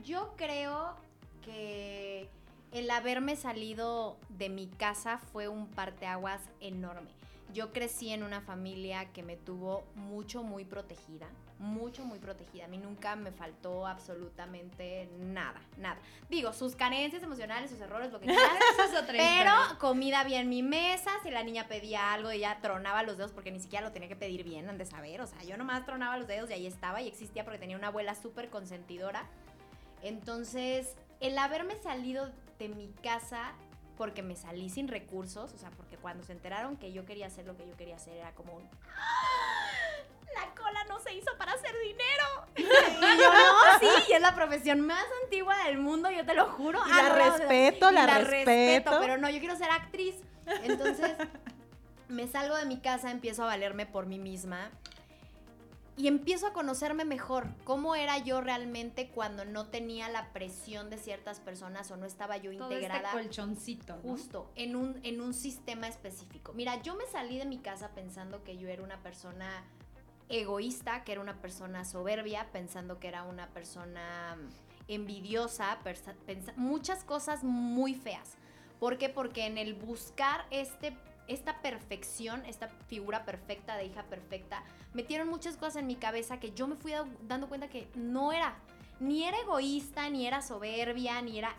Yo 0.04 0.34
creo 0.38 0.96
que 1.44 2.30
el 2.72 2.90
haberme 2.90 3.36
salido 3.36 4.18
de 4.30 4.50
mi 4.50 4.68
casa 4.68 5.18
fue 5.18 5.48
un 5.48 5.68
parteaguas 5.68 6.42
enorme. 6.60 7.21
Yo 7.54 7.74
crecí 7.74 8.12
en 8.12 8.24
una 8.24 8.42
familia 8.42 9.12
que 9.12 9.24
me 9.24 9.38
tuvo 9.38 9.84
mucho, 9.96 10.44
muy 10.44 10.66
protegida 10.66 11.28
mucho, 11.62 12.04
muy 12.04 12.20
protegida. 12.20 12.66
A 12.66 12.68
mí 12.68 12.78
nunca 12.78 13.16
me 13.16 13.32
faltó 13.32 13.88
absolutamente 13.88 15.08
nada, 15.20 15.62
nada. 15.78 15.98
Digo, 16.30 16.52
sus 16.54 16.76
carencias 16.76 17.24
emocionales, 17.24 17.70
sus 17.70 17.80
errores, 17.80 18.12
lo 18.12 18.20
que 18.20 18.26
quieras. 18.26 18.58
pero 19.08 19.54
comida 19.80 20.24
bien 20.24 20.42
en 20.42 20.50
mi 20.50 20.64
mesa, 20.64 21.12
si 21.24 21.30
la 21.30 21.44
niña 21.44 21.68
pedía 21.68 22.14
algo, 22.14 22.32
ella 22.32 22.58
tronaba 22.62 23.04
los 23.04 23.18
dedos 23.18 23.32
porque 23.32 23.52
ni 23.52 23.60
siquiera 23.60 23.86
lo 23.86 23.92
tenía 23.92 24.10
que 24.10 24.16
pedir 24.16 24.44
bien, 24.44 24.68
han 24.70 24.78
de 24.78 24.86
saber. 24.86 25.22
O 25.22 25.28
sea, 25.28 25.44
yo 25.44 25.56
nomás 25.56 25.86
tronaba 25.86 26.18
los 26.18 26.28
dedos 26.28 26.50
y 26.50 26.54
ahí 26.54 26.66
estaba 26.66 27.02
y 27.02 27.08
existía 27.08 27.44
porque 27.44 27.60
tenía 27.60 27.78
una 27.78 27.88
abuela 27.88 28.16
súper 28.16 28.50
consentidora. 28.50 29.26
Entonces, 30.02 30.96
el 31.20 31.38
haberme 31.38 31.76
salido 31.78 32.32
de 32.58 32.70
mi 32.70 32.88
casa 33.04 33.54
porque 33.98 34.24
me 34.24 34.36
salí 34.36 34.70
sin 34.70 34.88
recursos, 34.88 35.54
o 35.54 35.58
sea, 35.58 35.70
porque 35.72 35.98
cuando 35.98 36.24
se 36.24 36.34
enteraron 36.34 36.78
que 36.78 36.92
yo 36.92 37.06
quería 37.06 37.28
hacer 37.28 37.46
lo 37.46 37.56
que 37.56 37.68
yo 37.68 37.76
quería 37.76 37.96
hacer 37.96 38.18
era 38.18 38.32
como 38.34 38.56
un 38.56 38.70
la 40.34 40.56
cola 40.56 40.84
no 40.88 41.00
se 41.00 41.14
hizo 41.14 41.32
para 41.38 41.54
hacer 41.54 41.72
dinero. 41.84 42.26
Y 43.02 43.18
yo, 43.18 43.30
no, 43.30 43.80
sí, 43.80 43.88
y 44.10 44.14
es 44.14 44.22
la 44.22 44.36
profesión 44.36 44.82
más 44.82 45.04
antigua 45.24 45.56
del 45.66 45.78
mundo, 45.78 46.10
yo 46.12 46.26
te 46.26 46.34
lo 46.34 46.46
juro. 46.46 46.80
la 46.86 47.08
ah, 47.08 47.10
respeto, 47.10 47.92
la, 47.92 48.20
respeto. 48.20 48.98
Pero 49.00 49.18
no, 49.18 49.30
yo 49.30 49.40
quiero 49.40 49.56
ser 49.56 49.70
actriz. 49.72 50.16
Entonces, 50.64 51.12
me 52.08 52.28
salgo 52.28 52.56
de 52.56 52.66
mi 52.66 52.80
casa, 52.80 53.12
empiezo 53.12 53.44
a 53.44 53.48
valerme 53.48 53.86
por 53.86 54.06
mí 54.06 54.20
misma 54.20 54.72
y 56.02 56.08
empiezo 56.08 56.48
a 56.48 56.54
conocerme 56.54 57.06
mejor, 57.06 57.48
cómo 57.64 57.94
era 57.94 58.18
yo 58.18 58.42
realmente 58.42 59.10
cuando 59.10 59.46
no 59.46 59.68
tenía 59.68 60.10
la 60.10 60.34
presión 60.34 60.90
de 60.90 60.98
ciertas 60.98 61.40
personas 61.40 61.92
o 61.92 61.96
no 61.96 62.08
estaba 62.08 62.38
yo 62.38 62.52
Todo 62.58 62.72
integrada. 62.72 63.10
Este 63.10 63.22
colchoncito. 63.22 64.00
Justo, 64.02 64.50
en 64.56 64.76
un, 64.76 65.00
en 65.04 65.22
un 65.22 65.36
sistema 65.36 65.88
específico. 65.88 66.54
Mira, 66.54 66.82
yo 66.82 66.96
me 66.96 67.06
salí 67.06 67.38
de 67.38 67.46
mi 67.46 67.60
casa 67.60 67.92
pensando 67.94 68.44
que 68.44 68.58
yo 68.58 68.68
era 68.68 68.82
una 68.82 68.98
persona 69.04 69.64
egoísta, 70.28 71.04
que 71.04 71.12
era 71.12 71.22
una 71.22 71.40
persona 71.40 71.86
soberbia, 71.86 72.48
pensando 72.52 73.00
que 73.00 73.08
era 73.08 73.22
una 73.22 73.50
persona 73.50 74.36
envidiosa, 74.88 75.78
muchas 76.56 77.04
cosas 77.04 77.44
muy 77.44 77.94
feas. 77.94 78.38
¿Por 78.80 78.98
qué? 78.98 79.10
Porque 79.10 79.46
en 79.46 79.60
el 79.60 79.76
buscar 79.76 80.48
este, 80.50 80.98
esta 81.28 81.62
perfección, 81.62 82.44
esta 82.46 82.68
figura 82.88 83.26
perfecta 83.26 83.78
de 83.78 83.86
hija 83.86 84.04
perfecta, 84.04 84.64
metieron 84.94 85.30
muchas 85.30 85.58
cosas 85.58 85.78
en 85.78 85.88
mi 85.88 85.96
cabeza 85.96 86.40
que 86.40 86.52
yo 86.52 86.68
me 86.68 86.76
fui 86.76 86.94
dando 87.24 87.48
cuenta 87.48 87.70
que 87.70 87.88
no 87.96 88.34
era. 88.34 88.56
Ni 89.00 89.24
era 89.24 89.40
egoísta, 89.40 90.10
ni 90.10 90.28
era 90.28 90.42
soberbia, 90.42 91.22
ni 91.22 91.40
era... 91.40 91.56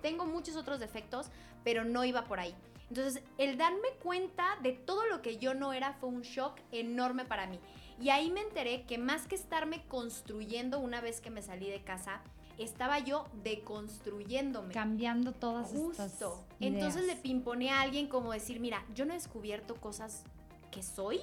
Tengo 0.00 0.24
muchos 0.26 0.56
otros 0.56 0.80
defectos, 0.80 1.30
pero 1.64 1.84
no 1.84 2.04
iba 2.04 2.24
por 2.24 2.40
ahí. 2.40 2.54
Entonces, 2.88 3.22
el 3.38 3.58
darme 3.58 3.88
cuenta 4.02 4.56
de 4.62 4.72
todo 4.72 5.06
lo 5.06 5.20
que 5.20 5.38
yo 5.38 5.54
no 5.54 5.72
era 5.72 5.94
fue 5.94 6.08
un 6.08 6.22
shock 6.22 6.60
enorme 6.70 7.24
para 7.24 7.46
mí. 7.46 7.58
Y 8.00 8.10
ahí 8.10 8.30
me 8.30 8.42
enteré 8.42 8.84
que 8.84 8.98
más 8.98 9.26
que 9.26 9.34
estarme 9.34 9.82
construyendo 9.88 10.78
una 10.78 11.00
vez 11.00 11.20
que 11.20 11.30
me 11.30 11.42
salí 11.42 11.68
de 11.68 11.82
casa, 11.82 12.20
estaba 12.58 12.98
yo 12.98 13.26
deconstruyéndome. 13.42 14.72
Cambiando 14.72 15.32
todas 15.32 15.68
Justo. 15.68 15.90
estas 16.02 16.22
Entonces 16.60 17.06
le 17.06 17.16
pimponé 17.16 17.70
a 17.70 17.82
alguien 17.82 18.06
como 18.06 18.32
decir, 18.32 18.60
mira, 18.60 18.84
yo 18.94 19.04
no 19.04 19.12
he 19.12 19.16
descubierto 19.16 19.76
cosas 19.76 20.24
que 20.70 20.82
soy, 20.82 21.20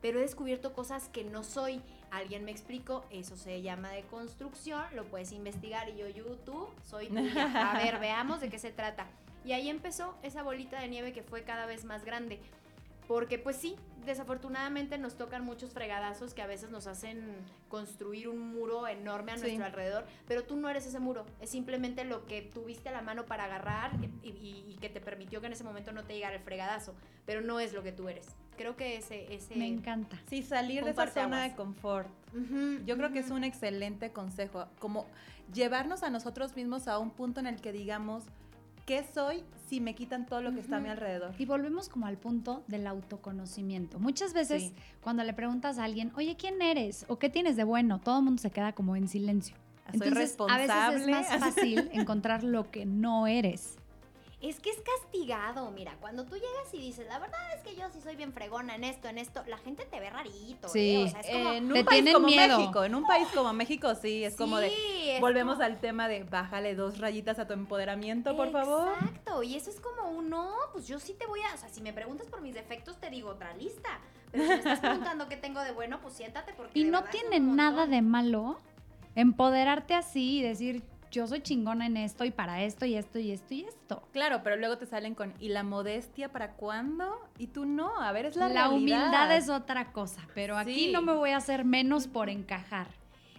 pero 0.00 0.18
he 0.18 0.22
descubierto 0.22 0.72
cosas 0.72 1.08
que 1.08 1.24
no 1.24 1.44
soy. 1.44 1.80
Alguien 2.10 2.44
me 2.44 2.50
explicó, 2.50 3.04
eso 3.10 3.36
se 3.36 3.60
llama 3.60 3.90
deconstrucción, 3.90 4.84
lo 4.94 5.04
puedes 5.04 5.32
investigar 5.32 5.88
y 5.90 5.96
yo 5.96 6.08
YouTube, 6.08 6.68
soy 6.88 7.08
tuya. 7.08 7.72
A 7.72 7.78
ver, 7.78 7.98
veamos 8.00 8.40
de 8.40 8.48
qué 8.48 8.58
se 8.58 8.70
trata. 8.70 9.06
Y 9.44 9.52
ahí 9.52 9.68
empezó 9.68 10.14
esa 10.22 10.42
bolita 10.42 10.80
de 10.80 10.88
nieve 10.88 11.12
que 11.12 11.22
fue 11.22 11.42
cada 11.42 11.66
vez 11.66 11.84
más 11.84 12.04
grande. 12.04 12.40
Porque 13.08 13.38
pues 13.38 13.56
sí, 13.56 13.74
desafortunadamente 14.04 14.98
nos 14.98 15.16
tocan 15.16 15.44
muchos 15.44 15.72
fregadazos 15.72 16.34
que 16.34 16.42
a 16.42 16.46
veces 16.46 16.70
nos 16.70 16.86
hacen 16.86 17.24
construir 17.68 18.28
un 18.28 18.52
muro 18.52 18.86
enorme 18.86 19.32
a 19.32 19.36
nuestro 19.36 19.64
alrededor, 19.64 20.06
pero 20.26 20.44
tú 20.44 20.56
no 20.56 20.68
eres 20.68 20.86
ese 20.86 21.00
muro, 21.00 21.24
es 21.40 21.50
simplemente 21.50 22.04
lo 22.04 22.26
que 22.26 22.42
tuviste 22.42 22.90
a 22.90 22.92
la 22.92 23.02
mano 23.02 23.26
para 23.26 23.44
agarrar 23.44 23.92
y, 24.22 24.76
que 24.80 24.88
te 24.88 25.00
permitió 25.00 25.40
que 25.40 25.48
en 25.48 25.54
ese 25.54 25.64
momento 25.64 25.90
no 25.90 26.04
te 26.04 26.14
llegara 26.14 26.36
el 26.36 26.42
fregadazo, 26.42 26.94
pero 27.26 27.40
no 27.40 27.58
es 27.58 27.72
lo 27.72 27.82
que 27.82 27.90
tú 27.90 28.08
eres. 28.08 28.26
Creo 28.56 28.76
que 28.76 28.96
ese... 28.96 29.34
ese 29.34 29.56
Me 29.56 29.66
encanta. 29.66 30.16
Sí, 30.28 30.42
salir 30.42 30.84
de 30.84 30.90
esa 30.90 31.08
zona 31.08 31.42
de 31.42 31.54
confort. 31.56 32.08
Yo 32.86 32.96
creo 32.96 33.10
que 33.10 33.18
es 33.18 33.30
un 33.30 33.42
excelente 33.42 34.12
consejo, 34.12 34.66
como 34.78 35.06
llevarnos 35.52 36.04
a 36.04 36.10
nosotros 36.10 36.54
mismos 36.54 36.86
a 36.86 36.98
un 36.98 37.10
punto 37.10 37.40
en 37.40 37.46
el 37.46 37.60
que 37.60 37.72
digamos, 37.72 38.24
¿qué 38.88 39.04
soy 39.14 39.44
si 39.68 39.82
me 39.82 39.94
quitan 39.94 40.24
todo 40.24 40.40
lo 40.40 40.50
que 40.54 40.60
está 40.60 40.78
a 40.78 40.80
mi 40.80 40.88
alrededor? 40.88 41.34
Y 41.36 41.44
volvemos 41.44 41.90
como 41.90 42.06
al 42.06 42.16
punto 42.16 42.64
del 42.68 42.86
autoconocimiento. 42.86 44.00
Muchas 44.00 44.32
veces 44.32 44.72
cuando 45.02 45.22
le 45.24 45.34
preguntas 45.34 45.78
a 45.78 45.84
alguien, 45.84 46.10
oye, 46.16 46.36
¿quién 46.36 46.62
eres? 46.62 47.04
¿O 47.08 47.18
qué 47.18 47.28
tienes 47.28 47.56
de 47.56 47.64
bueno? 47.64 48.00
Todo 48.00 48.20
el 48.20 48.24
mundo 48.24 48.40
se 48.40 48.50
queda 48.50 48.72
como 48.72 48.96
en 48.96 49.06
silencio. 49.06 49.54
Entonces, 49.92 50.36
a 50.48 50.56
veces 50.56 51.02
es 51.02 51.06
más 51.06 51.26
fácil 51.38 51.90
encontrar 51.92 52.42
lo 52.42 52.70
que 52.70 52.86
no 52.86 53.26
eres 53.26 53.76
es 54.40 54.60
que 54.60 54.70
es 54.70 54.80
castigado. 54.80 55.70
Mira, 55.72 55.96
cuando 56.00 56.24
tú 56.24 56.36
llegas 56.36 56.72
y 56.72 56.78
dices, 56.78 57.06
la 57.08 57.18
verdad 57.18 57.40
es 57.56 57.62
que 57.62 57.74
yo 57.74 57.88
sí 57.92 58.00
soy 58.00 58.16
bien 58.16 58.32
fregona 58.32 58.76
en 58.76 58.84
esto, 58.84 59.08
en 59.08 59.18
esto, 59.18 59.42
la 59.46 59.58
gente 59.58 59.84
te 59.84 59.98
ve 59.98 60.10
rarito. 60.10 60.68
Sí, 60.68 60.96
¿eh? 60.96 61.04
o 61.04 61.08
sea, 61.08 61.20
es 61.20 61.30
como, 61.30 61.52
en 61.52 61.72
un 61.72 61.84
país 61.84 62.12
como 62.12 62.28
México, 62.28 62.84
en 62.84 62.94
un 62.94 63.04
país 63.04 63.28
como 63.34 63.52
México 63.52 63.94
sí, 63.94 64.24
es 64.24 64.36
como 64.36 64.58
de, 64.58 65.18
volvemos 65.20 65.60
al 65.60 65.80
tema 65.80 66.08
de 66.08 66.22
bájale 66.22 66.74
dos 66.74 66.98
rayitas 66.98 67.38
a 67.38 67.46
tu 67.46 67.52
empoderamiento, 67.52 68.36
por 68.36 68.52
favor. 68.52 68.92
Exacto, 69.00 69.42
y 69.42 69.56
eso 69.56 69.70
es 69.70 69.80
como 69.80 70.10
un, 70.10 70.30
no, 70.30 70.52
pues 70.72 70.86
yo 70.86 70.98
sí 71.00 71.14
te 71.14 71.26
voy 71.26 71.40
a, 71.40 71.54
o 71.54 71.58
sea, 71.58 71.68
si 71.68 71.80
me 71.80 71.92
preguntas 71.92 72.28
por 72.28 72.40
mis 72.40 72.54
defectos, 72.54 72.98
te 72.98 73.10
digo 73.10 73.30
otra 73.30 73.54
lista. 73.54 74.00
Pero 74.30 74.44
si 74.44 74.50
me 74.50 74.56
estás 74.56 74.80
preguntando 74.80 75.28
qué 75.28 75.36
tengo 75.36 75.60
de 75.62 75.72
bueno, 75.72 76.00
pues 76.00 76.14
siéntate 76.14 76.52
porque... 76.52 76.78
Y 76.78 76.84
no 76.84 77.04
tiene 77.04 77.40
nada 77.40 77.86
de 77.86 78.02
malo 78.02 78.58
empoderarte 79.14 79.94
así 79.94 80.38
y 80.38 80.42
decir, 80.42 80.84
yo 81.10 81.26
soy 81.26 81.40
chingona 81.40 81.86
en 81.86 81.96
esto 81.96 82.24
y 82.24 82.30
para 82.30 82.62
esto 82.62 82.86
y 82.86 82.96
esto 82.96 83.18
y 83.18 83.32
esto 83.32 83.54
y 83.54 83.64
esto. 83.64 84.02
Claro, 84.12 84.42
pero 84.42 84.56
luego 84.56 84.78
te 84.78 84.86
salen 84.86 85.14
con, 85.14 85.34
¿y 85.40 85.48
la 85.48 85.62
modestia 85.62 86.30
para 86.30 86.52
cuándo? 86.52 87.20
Y 87.38 87.48
tú 87.48 87.64
no, 87.64 88.00
a 88.00 88.12
ver, 88.12 88.26
es 88.26 88.36
la, 88.36 88.48
la 88.48 88.68
humildad 88.68 89.34
es 89.36 89.48
otra 89.48 89.92
cosa, 89.92 90.26
pero 90.34 90.56
aquí 90.56 90.92
no 90.92 91.02
me 91.02 91.12
voy 91.12 91.30
a 91.30 91.38
hacer 91.38 91.64
menos 91.64 92.06
por 92.06 92.28
encajar. 92.28 92.88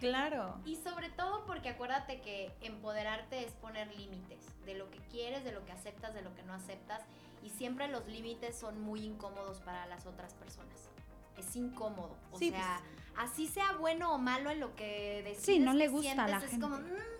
Claro. 0.00 0.58
Y 0.64 0.76
sobre 0.76 1.10
todo 1.10 1.44
porque 1.44 1.68
acuérdate 1.68 2.20
que 2.20 2.50
empoderarte 2.62 3.44
es 3.44 3.52
poner 3.52 3.94
límites 3.96 4.46
de 4.64 4.74
lo 4.74 4.90
que 4.90 4.98
quieres, 5.10 5.44
de 5.44 5.52
lo 5.52 5.64
que 5.66 5.72
aceptas, 5.72 6.14
de 6.14 6.22
lo 6.22 6.34
que 6.34 6.42
no 6.42 6.54
aceptas. 6.54 7.02
Y 7.44 7.50
siempre 7.50 7.86
los 7.88 8.06
límites 8.08 8.58
son 8.58 8.80
muy 8.80 9.04
incómodos 9.04 9.60
para 9.60 9.86
las 9.86 10.06
otras 10.06 10.34
personas. 10.34 10.88
Es 11.36 11.54
incómodo. 11.54 12.16
O 12.32 12.38
sea, 12.38 12.80
pues 12.82 13.26
así 13.30 13.46
sea 13.46 13.72
bueno 13.72 14.14
o 14.14 14.18
malo 14.18 14.50
en 14.50 14.60
lo 14.60 14.74
que 14.74 15.22
decides. 15.22 15.44
Sí, 15.44 15.58
no 15.58 15.74
le 15.74 15.88
gusta 15.88 16.24
a 16.24 16.28
la 16.28 16.40
gente. 16.40 16.60
como, 16.60 16.78
mm, 16.78 17.19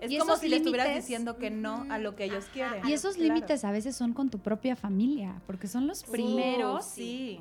es 0.00 0.18
como 0.18 0.36
si 0.36 0.48
le 0.48 0.56
estuvieras 0.56 0.94
diciendo 0.94 1.36
que 1.36 1.50
no 1.50 1.86
a 1.90 1.98
lo 1.98 2.16
que 2.16 2.24
ellos 2.24 2.46
quieren. 2.52 2.86
Y 2.86 2.92
esos 2.92 3.18
límites 3.18 3.64
a 3.64 3.70
veces 3.70 3.96
son 3.96 4.12
con 4.12 4.30
tu 4.30 4.38
propia 4.38 4.76
familia, 4.76 5.40
porque 5.46 5.66
son 5.66 5.86
los 5.86 6.02
primeros. 6.04 6.84
sí. 6.84 7.40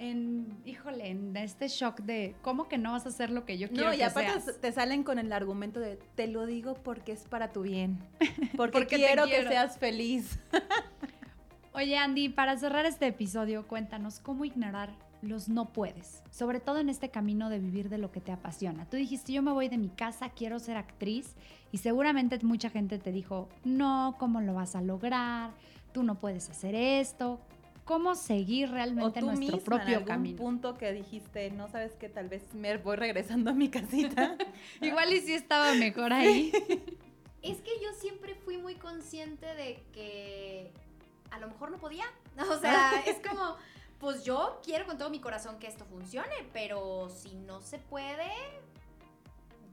En, 0.00 0.56
híjole, 0.64 1.08
en 1.08 1.36
este 1.36 1.66
shock 1.66 2.02
de 2.02 2.36
cómo 2.40 2.68
que 2.68 2.78
no 2.78 2.92
vas 2.92 3.04
a 3.04 3.08
hacer 3.08 3.30
lo 3.30 3.44
que 3.44 3.58
yo 3.58 3.68
quiero. 3.68 3.88
No, 3.88 3.94
y 3.94 4.02
aparte 4.02 4.52
te 4.52 4.70
salen 4.70 5.02
con 5.02 5.18
el 5.18 5.32
argumento 5.32 5.80
de 5.80 5.98
te 6.14 6.28
lo 6.28 6.46
digo 6.46 6.74
porque 6.74 7.10
es 7.10 7.22
para 7.22 7.50
tu 7.50 7.62
bien. 7.62 7.98
Porque, 8.56 8.86
quiero, 8.86 9.24
quiero 9.24 9.26
que 9.26 9.48
seas 9.48 9.76
feliz. 9.76 10.38
Oye, 11.74 11.98
Andy, 11.98 12.28
para 12.28 12.56
cerrar 12.56 12.86
este 12.86 13.08
episodio, 13.08 13.66
cuéntanos 13.66 14.20
cómo 14.20 14.44
ignorar 14.44 14.90
los 15.22 15.48
no 15.48 15.72
puedes, 15.72 16.22
sobre 16.30 16.60
todo 16.60 16.78
en 16.78 16.88
este 16.88 17.10
camino 17.10 17.50
de 17.50 17.58
vivir 17.58 17.88
de 17.88 17.98
lo 17.98 18.12
que 18.12 18.20
te 18.20 18.32
apasiona. 18.32 18.86
Tú 18.86 18.96
dijiste, 18.96 19.32
yo 19.32 19.42
me 19.42 19.52
voy 19.52 19.68
de 19.68 19.78
mi 19.78 19.88
casa, 19.88 20.30
quiero 20.30 20.58
ser 20.58 20.76
actriz 20.76 21.34
y 21.72 21.78
seguramente 21.78 22.38
mucha 22.42 22.70
gente 22.70 22.98
te 22.98 23.12
dijo, 23.12 23.48
no, 23.64 24.16
¿cómo 24.18 24.40
lo 24.40 24.54
vas 24.54 24.76
a 24.76 24.80
lograr? 24.80 25.50
Tú 25.92 26.02
no 26.02 26.16
puedes 26.16 26.48
hacer 26.50 26.74
esto. 26.74 27.40
¿Cómo 27.84 28.14
seguir 28.14 28.70
realmente 28.70 29.22
nuestro 29.22 29.58
propio 29.60 30.00
en 30.00 30.10
algún 30.10 30.36
punto 30.36 30.76
que 30.76 30.92
dijiste, 30.92 31.50
no 31.50 31.68
sabes 31.68 31.92
que 31.94 32.10
tal 32.10 32.28
vez 32.28 32.42
me 32.52 32.76
voy 32.76 32.96
regresando 32.96 33.50
a 33.50 33.54
mi 33.54 33.70
casita? 33.70 34.36
Igual 34.82 35.10
y 35.14 35.20
sí 35.20 35.32
estaba 35.32 35.72
mejor 35.72 36.12
ahí. 36.12 36.52
es 37.42 37.58
que 37.62 37.70
yo 37.82 37.92
siempre 37.98 38.34
fui 38.34 38.58
muy 38.58 38.74
consciente 38.74 39.46
de 39.46 39.82
que 39.92 40.70
a 41.30 41.38
lo 41.38 41.48
mejor 41.48 41.70
no 41.70 41.78
podía. 41.78 42.04
O 42.38 42.58
sea, 42.58 42.92
es 43.06 43.16
como 43.26 43.56
pues 43.98 44.24
yo 44.24 44.60
quiero 44.64 44.86
con 44.86 44.98
todo 44.98 45.10
mi 45.10 45.20
corazón 45.20 45.58
que 45.58 45.66
esto 45.66 45.84
funcione, 45.84 46.34
pero 46.52 47.08
si 47.10 47.34
no 47.34 47.60
se 47.60 47.78
puede, 47.78 48.30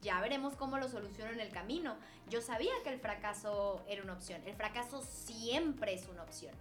ya 0.01 0.19
veremos 0.19 0.55
cómo 0.55 0.77
lo 0.77 0.87
soluciono 0.89 1.31
en 1.31 1.39
el 1.39 1.49
camino. 1.49 1.95
Yo 2.29 2.41
sabía 2.41 2.73
que 2.83 2.89
el 2.89 2.99
fracaso 2.99 3.83
era 3.87 4.03
una 4.03 4.13
opción. 4.13 4.41
El 4.45 4.55
fracaso 4.55 5.03
siempre 5.03 5.93
es 5.93 6.07
una 6.07 6.23
opción. 6.23 6.53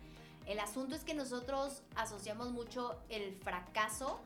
El 0.47 0.59
asunto 0.61 0.95
es 0.95 1.05
que 1.05 1.15
nosotros 1.15 1.83
asociamos 1.97 2.51
mucho 2.51 3.01
el 3.09 3.35
fracaso 3.35 4.21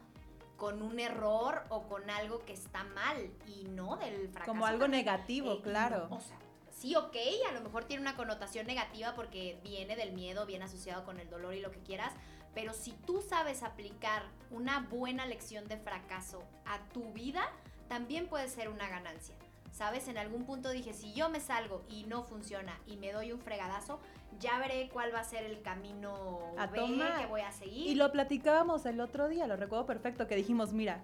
con 0.56 0.82
un 0.82 0.98
error 0.98 1.62
o 1.68 1.84
con 1.84 2.10
algo 2.10 2.44
que 2.44 2.52
está 2.52 2.82
mal 2.82 3.30
y 3.46 3.64
no 3.64 3.96
del 3.96 4.28
fracaso. 4.28 4.50
Como 4.50 4.66
algo 4.66 4.88
negativo, 4.88 5.52
eh, 5.52 5.60
claro. 5.62 6.08
O 6.10 6.20
sea, 6.20 6.36
sí, 6.78 6.94
ok, 6.94 7.16
a 7.48 7.52
lo 7.52 7.60
mejor 7.60 7.84
tiene 7.84 8.02
una 8.02 8.16
connotación 8.16 8.66
negativa 8.66 9.14
porque 9.14 9.58
viene 9.62 9.96
del 9.96 10.12
miedo, 10.12 10.46
viene 10.46 10.64
asociado 10.64 11.04
con 11.04 11.18
el 11.18 11.28
dolor 11.28 11.54
y 11.54 11.60
lo 11.60 11.70
que 11.70 11.80
quieras, 11.80 12.12
pero 12.54 12.72
si 12.72 12.92
tú 12.92 13.20
sabes 13.20 13.62
aplicar 13.62 14.22
una 14.50 14.80
buena 14.80 15.26
lección 15.26 15.66
de 15.68 15.76
fracaso 15.76 16.42
a 16.66 16.78
tu 16.92 17.12
vida, 17.12 17.42
también 17.88 18.28
puede 18.28 18.48
ser 18.48 18.68
una 18.68 18.88
ganancia. 18.88 19.34
¿Sabes? 19.72 20.08
En 20.08 20.18
algún 20.18 20.44
punto 20.44 20.70
dije, 20.70 20.92
si 20.92 21.12
yo 21.12 21.28
me 21.28 21.40
salgo 21.40 21.84
y 21.88 22.02
no 22.04 22.24
funciona 22.24 22.80
y 22.86 22.96
me 22.96 23.12
doy 23.12 23.32
un 23.32 23.40
fregadazo, 23.40 24.00
ya 24.40 24.58
veré 24.58 24.88
cuál 24.92 25.14
va 25.14 25.20
a 25.20 25.24
ser 25.24 25.44
el 25.44 25.62
camino 25.62 26.54
a 26.58 26.66
B 26.66 26.80
que 27.18 27.26
voy 27.26 27.42
a 27.42 27.52
seguir. 27.52 27.86
Y 27.86 27.94
lo 27.94 28.10
platicábamos 28.10 28.86
el 28.86 29.00
otro 29.00 29.28
día, 29.28 29.46
lo 29.46 29.56
recuerdo 29.56 29.86
perfecto, 29.86 30.26
que 30.26 30.34
dijimos, 30.34 30.72
mira, 30.72 31.00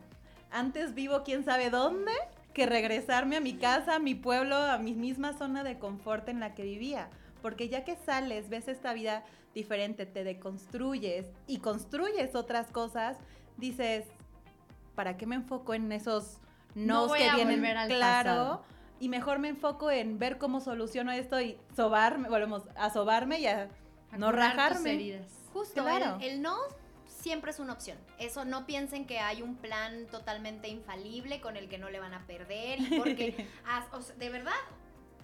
antes 0.51 0.95
vivo 0.95 1.23
quién 1.25 1.45
sabe 1.45 1.71
dónde 1.71 2.13
que 2.55 2.67
regresarme 2.67 3.37
a 3.37 3.41
mi 3.41 3.55
casa, 3.55 3.97
a 3.97 3.99
mi 3.99 4.15
pueblo, 4.15 4.57
a 4.57 4.79
mi 4.79 4.95
misma 4.95 5.35
zona 5.35 5.65
de 5.65 5.79
confort 5.79 6.29
en 6.29 6.41
la 6.41 6.55
que 6.55 6.63
vivía. 6.63 7.11
Porque 7.43 7.69
ya 7.69 7.85
que 7.85 7.97
sales, 7.97 8.49
ves 8.49 8.69
esta 8.69 8.95
vida 8.95 9.25
diferente, 9.55 10.07
te 10.07 10.25
deconstruyes 10.25 11.27
y 11.47 11.59
construyes 11.59 12.35
otras 12.35 12.71
cosas, 12.71 13.19
dices, 13.59 14.07
¿para 14.95 15.17
qué 15.17 15.27
me 15.27 15.35
enfoco 15.35 15.75
en 15.75 15.93
esos 15.93 16.39
no 16.75 17.13
que 17.13 17.31
vienen 17.35 17.61
claro? 17.89 18.63
Y 19.01 19.09
mejor 19.09 19.41
me 19.41 19.49
enfoco 19.49 19.91
en 19.91 20.19
ver 20.19 20.39
cómo 20.39 20.61
soluciono 20.61 21.13
esto 21.13 21.41
y 21.41 21.59
sobarme, 21.77 22.29
volvemos 22.29 22.63
a 22.77 22.91
sobarme 22.91 23.41
y 23.41 23.47
a, 23.47 23.69
no 24.17 24.31
rajarme. 24.33 25.23
Justo, 25.53 25.87
el, 25.87 26.23
el 26.23 26.43
no 26.43 26.57
siempre 27.25 27.53
es 27.53 27.59
una 27.59 27.73
opción. 27.73 27.97
Eso 28.19 28.45
no 28.45 28.67
piensen 28.67 29.07
que 29.07 29.19
hay 29.19 29.41
un 29.41 29.57
plan 29.57 30.07
totalmente 30.09 30.69
infalible 30.69 31.41
con 31.41 31.57
el 31.57 31.71
que 31.71 31.79
no 31.79 31.89
le 31.89 31.99
van 31.99 32.13
a 32.13 32.27
perder 32.27 32.79
y 32.81 32.99
porque 32.99 33.49
de 34.19 34.29
verdad 34.29 34.53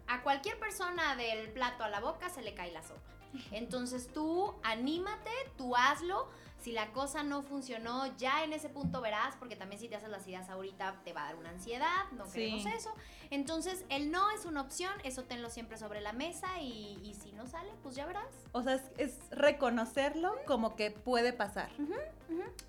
a 0.07 0.23
cualquier 0.23 0.59
persona 0.59 1.15
del 1.15 1.51
plato 1.51 1.85
a 1.85 1.91
la 1.91 2.01
boca 2.01 2.31
se 2.31 2.41
le 2.41 2.55
cae 2.55 2.73
la 2.73 2.83
sopa. 2.83 3.20
Entonces 3.53 4.09
tú 4.13 4.55
anímate, 4.63 5.31
tú 5.57 5.77
hazlo. 5.77 6.29
Si 6.59 6.73
la 6.73 6.93
cosa 6.93 7.23
no 7.23 7.43
funcionó, 7.43 8.15
ya 8.19 8.45
en 8.45 8.53
ese 8.53 8.69
punto 8.69 9.01
verás, 9.01 9.35
porque 9.37 9.57
también 9.57 9.81
si 9.81 9.89
te 9.89 9.97
haces 9.97 10.11
las 10.11 10.27
ideas 10.29 10.51
ahorita 10.51 11.01
te 11.05 11.15
va 11.15 11.23
a 11.23 11.25
dar 11.27 11.37
una 11.37 11.49
ansiedad, 11.49 12.05
no 12.13 12.31
queremos 12.31 12.67
eso. 12.67 12.95
Entonces, 13.31 13.87
el 13.89 14.11
no 14.11 14.31
es 14.31 14.45
una 14.45 14.61
opción, 14.61 14.93
eso 15.03 15.25
tenlo 15.25 15.49
siempre 15.49 15.79
sobre 15.79 16.03
la 16.03 16.13
mesa 16.13 16.61
y, 16.61 17.17
si 17.19 17.33
no 17.33 17.47
sale, 17.47 17.71
pues 17.83 17.95
ya 17.95 18.05
verás. 18.05 18.27
O 18.53 18.63
sea, 18.63 18.79
es, 18.99 19.19
reconocerlo 19.31 20.35
como 20.47 20.77
que 20.77 20.91
puede 20.91 21.33
pasar. 21.33 21.71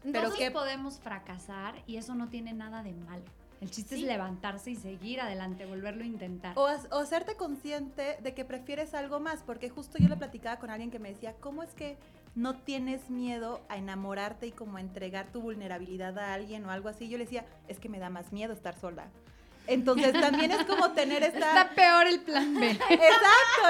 Pero 0.10 0.34
que 0.34 0.52
podemos 0.52 1.00
fracasar 1.00 1.84
y 1.86 1.98
eso 1.98 2.16
no 2.16 2.30
tiene 2.30 2.54
nada 2.54 2.84
de 2.84 2.94
malo. 2.94 3.26
El 3.62 3.70
chiste 3.70 3.94
es 3.94 4.02
levantarse 4.02 4.72
y 4.72 4.76
seguir 4.76 5.22
adelante, 5.22 5.68
volverlo 5.68 6.04
a 6.04 6.08
intentar. 6.08 6.58
O, 6.58 6.66
hacerte 6.66 7.36
consciente 7.36 8.18
de 8.20 8.34
que 8.34 8.44
prefieres 8.44 8.96
algo 8.96 9.20
más, 9.20 9.44
porque 9.44 9.70
justo 9.70 10.00
yo 10.00 10.10
le 10.10 10.18
platicaba 10.18 10.58
con 10.58 10.72
alguien 10.72 10.90
que 10.90 10.98
me 10.98 11.10
decía, 11.10 11.36
¿cómo 11.40 11.62
es 11.62 11.70
que 11.76 11.96
no 12.34 12.58
tienes 12.58 13.12
miedo 13.12 13.62
a 13.70 13.78
enamorarte 13.78 14.48
y 14.48 14.52
como 14.52 14.78
a 14.78 14.82
entregar 14.82 15.32
tu 15.32 15.42
vulnerabilidad 15.42 16.18
a 16.18 16.34
alguien 16.34 16.66
o 16.66 16.72
algo 16.72 16.90
así? 16.90 17.08
Yo 17.08 17.20
le 17.20 17.26
decía, 17.26 17.46
es 17.68 17.78
que 17.78 17.88
me 17.88 18.00
da 18.00 18.10
más 18.10 18.34
miedo 18.34 18.52
estar 18.52 18.76
sola. 18.80 19.12
Entonces 19.68 20.12
también 20.14 20.50
es 20.50 20.66
como 20.66 20.94
tener 20.94 21.22
esta... 21.22 21.50
Está 21.50 21.76
peor 21.76 22.08
el 22.08 22.20
plan 22.22 22.56
B. 22.56 22.72
exacto, 22.72 22.90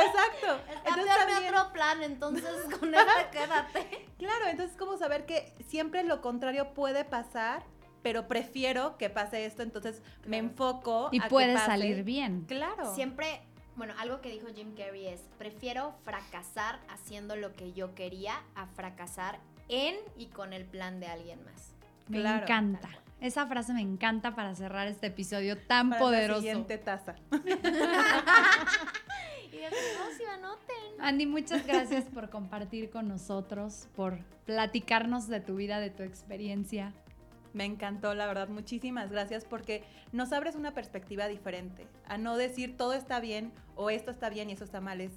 exacto. 0.05 0.73
Está 0.85 0.95
peor 0.95 1.55
otro 1.55 1.73
plan, 1.73 2.01
entonces 2.01 2.49
con 2.79 2.95
este 2.95 3.29
quédate. 3.33 4.07
Claro, 4.17 4.45
entonces 4.47 4.71
es 4.71 4.77
como 4.77 4.97
saber 4.97 5.25
que 5.25 5.53
siempre 5.67 6.03
lo 6.03 6.21
contrario 6.21 6.73
puede 6.73 7.03
pasar 7.03 7.63
pero 8.01 8.27
prefiero 8.27 8.97
que 8.97 9.09
pase 9.09 9.45
esto, 9.45 9.63
entonces 9.63 10.01
me 10.25 10.37
enfoco 10.37 11.09
y 11.11 11.19
puede 11.21 11.57
salir 11.57 12.03
bien. 12.03 12.45
Claro. 12.47 12.93
Siempre 12.95 13.41
bueno, 13.75 13.93
algo 13.99 14.21
que 14.21 14.29
dijo 14.29 14.47
Jim 14.53 14.75
Carrey 14.75 15.07
es, 15.07 15.21
prefiero 15.37 15.95
fracasar 16.03 16.79
haciendo 16.89 17.35
lo 17.35 17.53
que 17.53 17.73
yo 17.73 17.95
quería 17.95 18.33
a 18.53 18.67
fracasar 18.67 19.39
en 19.69 19.95
y 20.17 20.27
con 20.27 20.53
el 20.53 20.65
plan 20.65 20.99
de 20.99 21.07
alguien 21.07 21.43
más. 21.45 21.73
Me 22.07 22.19
encanta. 22.19 22.89
Esa 23.21 23.45
frase 23.47 23.73
me 23.73 23.81
encanta 23.81 24.35
para 24.35 24.53
cerrar 24.55 24.87
este 24.87 25.07
episodio 25.07 25.57
tan 25.57 25.89
para 25.89 26.01
poderoso. 26.01 26.41
La 26.41 26.47
siguiente 26.53 26.77
taza. 26.79 27.15
y 29.45 29.57
si 30.17 30.25
anoten. 30.25 30.75
Andy, 30.99 31.25
muchas 31.27 31.65
gracias 31.65 32.05
por 32.05 32.29
compartir 32.29 32.89
con 32.89 33.07
nosotros, 33.07 33.87
por 33.95 34.19
platicarnos 34.45 35.27
de 35.27 35.39
tu 35.39 35.55
vida, 35.55 35.79
de 35.79 35.91
tu 35.91 36.03
experiencia. 36.03 36.93
Me 37.53 37.65
encantó, 37.65 38.13
la 38.13 38.27
verdad. 38.27 38.47
Muchísimas 38.49 39.11
gracias 39.11 39.45
porque 39.45 39.83
nos 40.11 40.31
abres 40.31 40.55
una 40.55 40.73
perspectiva 40.73 41.27
diferente. 41.27 41.87
A 42.07 42.17
no 42.17 42.37
decir 42.37 42.77
todo 42.77 42.93
está 42.93 43.19
bien 43.19 43.51
o 43.75 43.89
esto 43.89 44.11
está 44.11 44.29
bien 44.29 44.49
y 44.49 44.53
eso 44.53 44.63
está 44.63 44.81
mal. 44.81 45.01
Es 45.01 45.11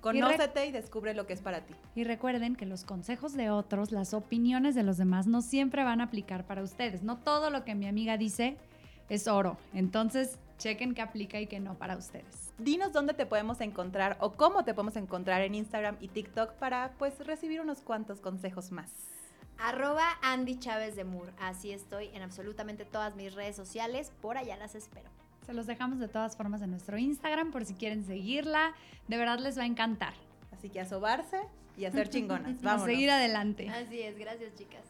conócete 0.00 0.66
y, 0.66 0.68
y 0.68 0.72
descubre 0.72 1.14
lo 1.14 1.26
que 1.26 1.32
es 1.32 1.40
para 1.40 1.60
ti. 1.60 1.74
Y 1.94 2.04
recuerden 2.04 2.56
que 2.56 2.66
los 2.66 2.84
consejos 2.84 3.34
de 3.34 3.50
otros, 3.50 3.92
las 3.92 4.14
opiniones 4.14 4.74
de 4.74 4.82
los 4.82 4.96
demás 4.96 5.26
no 5.26 5.40
siempre 5.40 5.84
van 5.84 6.00
a 6.00 6.04
aplicar 6.04 6.46
para 6.46 6.62
ustedes. 6.62 7.02
No 7.02 7.18
todo 7.18 7.50
lo 7.50 7.64
que 7.64 7.74
mi 7.74 7.86
amiga 7.86 8.16
dice 8.16 8.56
es 9.08 9.28
oro. 9.28 9.56
Entonces, 9.72 10.38
chequen 10.58 10.94
qué 10.94 11.02
aplica 11.02 11.40
y 11.40 11.46
qué 11.46 11.60
no 11.60 11.74
para 11.74 11.96
ustedes. 11.96 12.52
Dinos 12.58 12.92
dónde 12.92 13.14
te 13.14 13.26
podemos 13.26 13.60
encontrar 13.60 14.16
o 14.20 14.32
cómo 14.32 14.64
te 14.64 14.74
podemos 14.74 14.96
encontrar 14.96 15.42
en 15.42 15.54
Instagram 15.54 15.96
y 16.00 16.08
TikTok 16.08 16.54
para 16.54 16.92
pues 16.98 17.24
recibir 17.24 17.60
unos 17.60 17.80
cuantos 17.80 18.20
consejos 18.20 18.72
más. 18.72 19.17
Arroba 19.58 20.18
Andy 20.22 20.58
Chávez 20.58 20.96
de 20.96 21.04
Moore. 21.04 21.32
Así 21.40 21.72
estoy 21.72 22.10
en 22.14 22.22
absolutamente 22.22 22.84
todas 22.84 23.16
mis 23.16 23.34
redes 23.34 23.56
sociales. 23.56 24.12
Por 24.20 24.38
allá 24.38 24.56
las 24.56 24.74
espero. 24.74 25.10
Se 25.44 25.52
los 25.52 25.66
dejamos 25.66 25.98
de 25.98 26.08
todas 26.08 26.36
formas 26.36 26.62
en 26.62 26.70
nuestro 26.70 26.98
Instagram 26.98 27.50
por 27.50 27.64
si 27.64 27.74
quieren 27.74 28.04
seguirla. 28.04 28.74
De 29.08 29.16
verdad 29.16 29.38
les 29.38 29.58
va 29.58 29.62
a 29.62 29.66
encantar. 29.66 30.14
Así 30.52 30.68
que 30.68 30.80
a 30.80 30.86
sobarse 30.86 31.40
y 31.76 31.84
a 31.86 31.90
ser 31.90 32.08
chingonas. 32.08 32.60
Vamos. 32.62 32.82
A 32.82 32.86
seguir 32.86 33.10
adelante. 33.10 33.68
Así 33.70 34.00
es. 34.00 34.18
Gracias, 34.18 34.54
chicas. 34.54 34.82